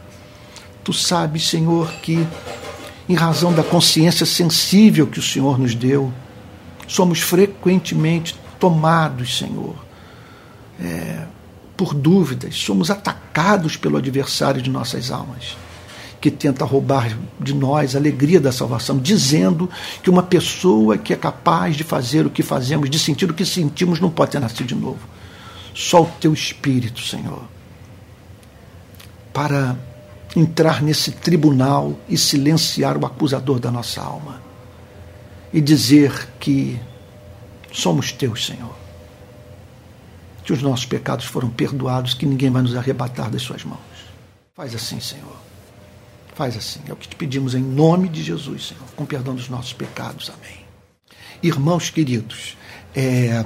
[0.82, 2.26] Tu sabes, Senhor, que
[3.08, 6.12] em razão da consciência sensível que o Senhor nos deu,
[6.92, 9.74] somos frequentemente tomados, Senhor,
[10.78, 11.24] é,
[11.74, 15.56] por dúvidas, somos atacados pelo adversário de nossas almas.
[16.20, 19.68] que tenta roubar de nós a alegria da salvação, dizendo
[20.04, 23.44] que uma pessoa que é capaz de fazer o que fazemos, de sentir o que
[23.44, 25.00] sentimos, não pode ter nascido de novo.
[25.74, 27.42] Só o teu espírito, Senhor,
[29.32, 29.76] para
[30.36, 34.51] entrar nesse tribunal e silenciar o acusador da nossa alma
[35.52, 36.78] e dizer que
[37.72, 38.74] somos teus, Senhor.
[40.44, 43.80] Que os nossos pecados foram perdoados, que ninguém vai nos arrebatar das suas mãos.
[44.54, 45.36] Faz assim, Senhor.
[46.34, 46.80] Faz assim.
[46.88, 50.30] É o que te pedimos em nome de Jesus, Senhor, com perdão dos nossos pecados.
[50.30, 50.62] Amém.
[51.42, 52.56] Irmãos queridos,
[52.94, 53.44] é,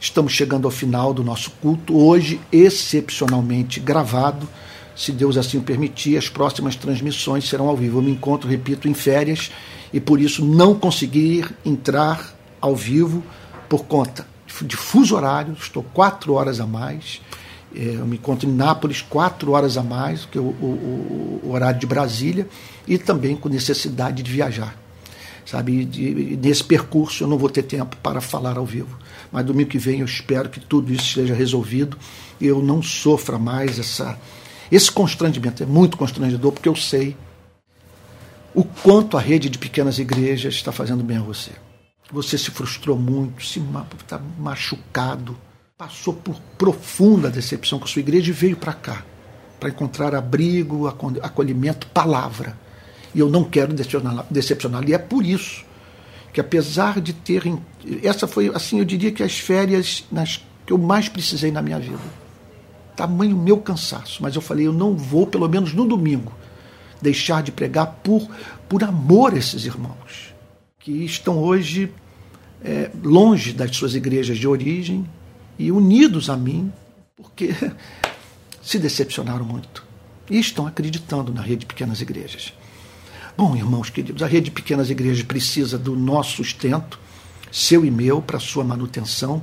[0.00, 4.48] estamos chegando ao final do nosso culto, hoje excepcionalmente gravado
[4.96, 7.98] se Deus assim o permitir, as próximas transmissões serão ao vivo.
[7.98, 9.52] Eu me encontro, repito, em férias
[9.92, 13.22] e por isso não consegui entrar ao vivo
[13.68, 14.26] por conta
[14.62, 15.54] de fuso horário.
[15.60, 17.20] Estou quatro horas a mais.
[17.74, 21.78] É, eu me encontro em Nápoles quatro horas a mais que o, o, o horário
[21.78, 22.48] de Brasília
[22.88, 24.74] e também com necessidade de viajar.
[25.44, 25.86] Sabe,
[26.40, 28.98] nesse percurso eu não vou ter tempo para falar ao vivo.
[29.30, 31.98] Mas domingo que vem eu espero que tudo isso esteja resolvido
[32.40, 34.18] e eu não sofra mais essa
[34.70, 37.16] esse constrangimento é muito constrangedor porque eu sei
[38.54, 41.52] o quanto a rede de pequenas igrejas está fazendo bem a você.
[42.10, 43.60] Você se frustrou muito, se
[44.00, 45.36] está machucado,
[45.76, 49.04] passou por profunda decepção com a sua igreja e veio para cá
[49.58, 52.56] para encontrar abrigo, acolhimento, palavra.
[53.14, 53.72] E eu não quero
[54.30, 54.88] decepcioná-lo.
[54.88, 55.64] E é por isso
[56.32, 57.42] que, apesar de ter.
[58.02, 61.78] Essa foi, assim, eu diria que as férias nas que eu mais precisei na minha
[61.78, 62.25] vida
[62.96, 66.32] tamanho meu cansaço, mas eu falei, eu não vou, pelo menos no domingo,
[67.00, 68.26] deixar de pregar por,
[68.68, 70.34] por amor a esses irmãos,
[70.78, 71.92] que estão hoje
[72.64, 75.06] é, longe das suas igrejas de origem
[75.58, 76.72] e unidos a mim,
[77.16, 77.54] porque
[78.62, 79.84] se decepcionaram muito
[80.30, 82.52] e estão acreditando na rede de pequenas igrejas.
[83.36, 86.98] Bom, irmãos queridos, a rede de pequenas igrejas precisa do nosso sustento,
[87.52, 89.42] seu e meu, para sua manutenção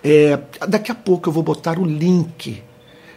[0.02, 0.38] É,
[0.68, 2.62] daqui a pouco eu vou botar o link,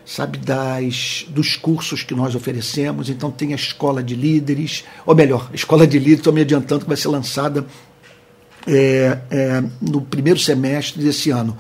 [0.04, 3.10] sabe, das, dos cursos que nós oferecemos.
[3.10, 6.82] Então tem a escola de líderes, ou melhor, a escola de líderes, estou me adiantando
[6.82, 7.68] que vai ser lançada
[8.68, 11.56] é, é, no primeiro semestre desse ano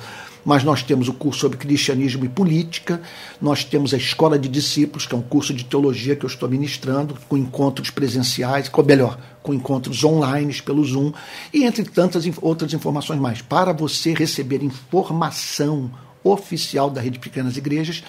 [0.49, 2.99] mas nós temos o curso sobre cristianismo e política,
[3.39, 6.49] nós temos a Escola de Discípulos, que é um curso de teologia que eu estou
[6.49, 11.13] ministrando, com encontros presenciais, ou melhor, com encontros online pelo Zoom,
[11.53, 13.43] e entre tantas outras informações mais.
[13.43, 15.91] Para você receber informação
[16.23, 18.03] oficial da Rede Pequenas Igrejas,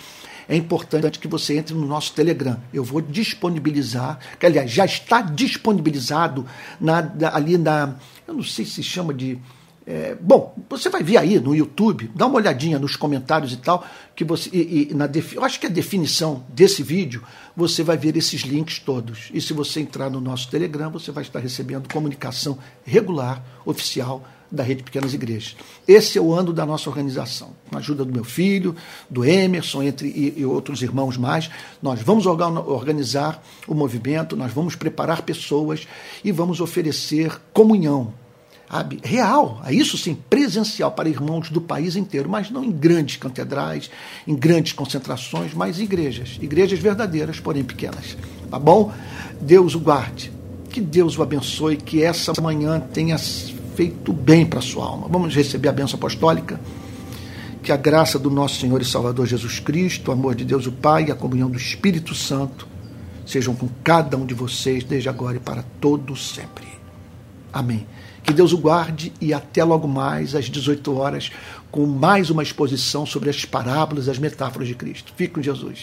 [0.49, 2.57] é importante que você entre no nosso Telegram.
[2.73, 6.47] Eu vou disponibilizar, que aliás já está disponibilizado
[6.81, 9.39] na, ali na, eu não sei se chama de
[9.87, 13.85] é, bom, você vai ver aí no YouTube, dá uma olhadinha nos comentários e tal,
[14.15, 17.23] que você e, e na eu acho que a definição desse vídeo
[17.57, 19.31] você vai ver esses links todos.
[19.33, 24.63] E se você entrar no nosso Telegram, você vai estar recebendo comunicação regular, oficial da
[24.63, 25.57] Rede Pequenas Igrejas.
[25.87, 27.51] Esse é o ano da nossa organização.
[27.69, 28.75] Com a ajuda do meu filho,
[29.09, 31.49] do Emerson, entre e, e outros irmãos mais,
[31.81, 35.87] nós vamos organizar o movimento, nós vamos preparar pessoas
[36.25, 38.13] e vamos oferecer comunhão
[38.71, 43.17] sabe, real, a isso sim, presencial para irmãos do país inteiro, mas não em grandes
[43.17, 43.91] catedrais,
[44.27, 48.17] em grandes concentrações, mas igrejas, igrejas verdadeiras, porém pequenas.
[48.49, 48.93] Tá bom?
[49.41, 50.33] Deus o guarde,
[50.71, 55.09] que Deus o abençoe, que essa manhã tenha feito bem para a sua alma.
[55.09, 56.61] Vamos receber a benção apostólica.
[57.63, 60.73] Que a graça do nosso Senhor e Salvador Jesus Cristo, o amor de Deus o
[60.73, 62.67] Pai e a comunhão do Espírito Santo
[63.27, 66.67] sejam com cada um de vocês desde agora e para todos sempre.
[67.53, 67.87] Amém.
[68.31, 71.33] Que Deus o guarde e até logo mais às 18 horas
[71.69, 75.13] com mais uma exposição sobre as parábolas, as metáforas de Cristo.
[75.17, 75.79] Fique com Jesus.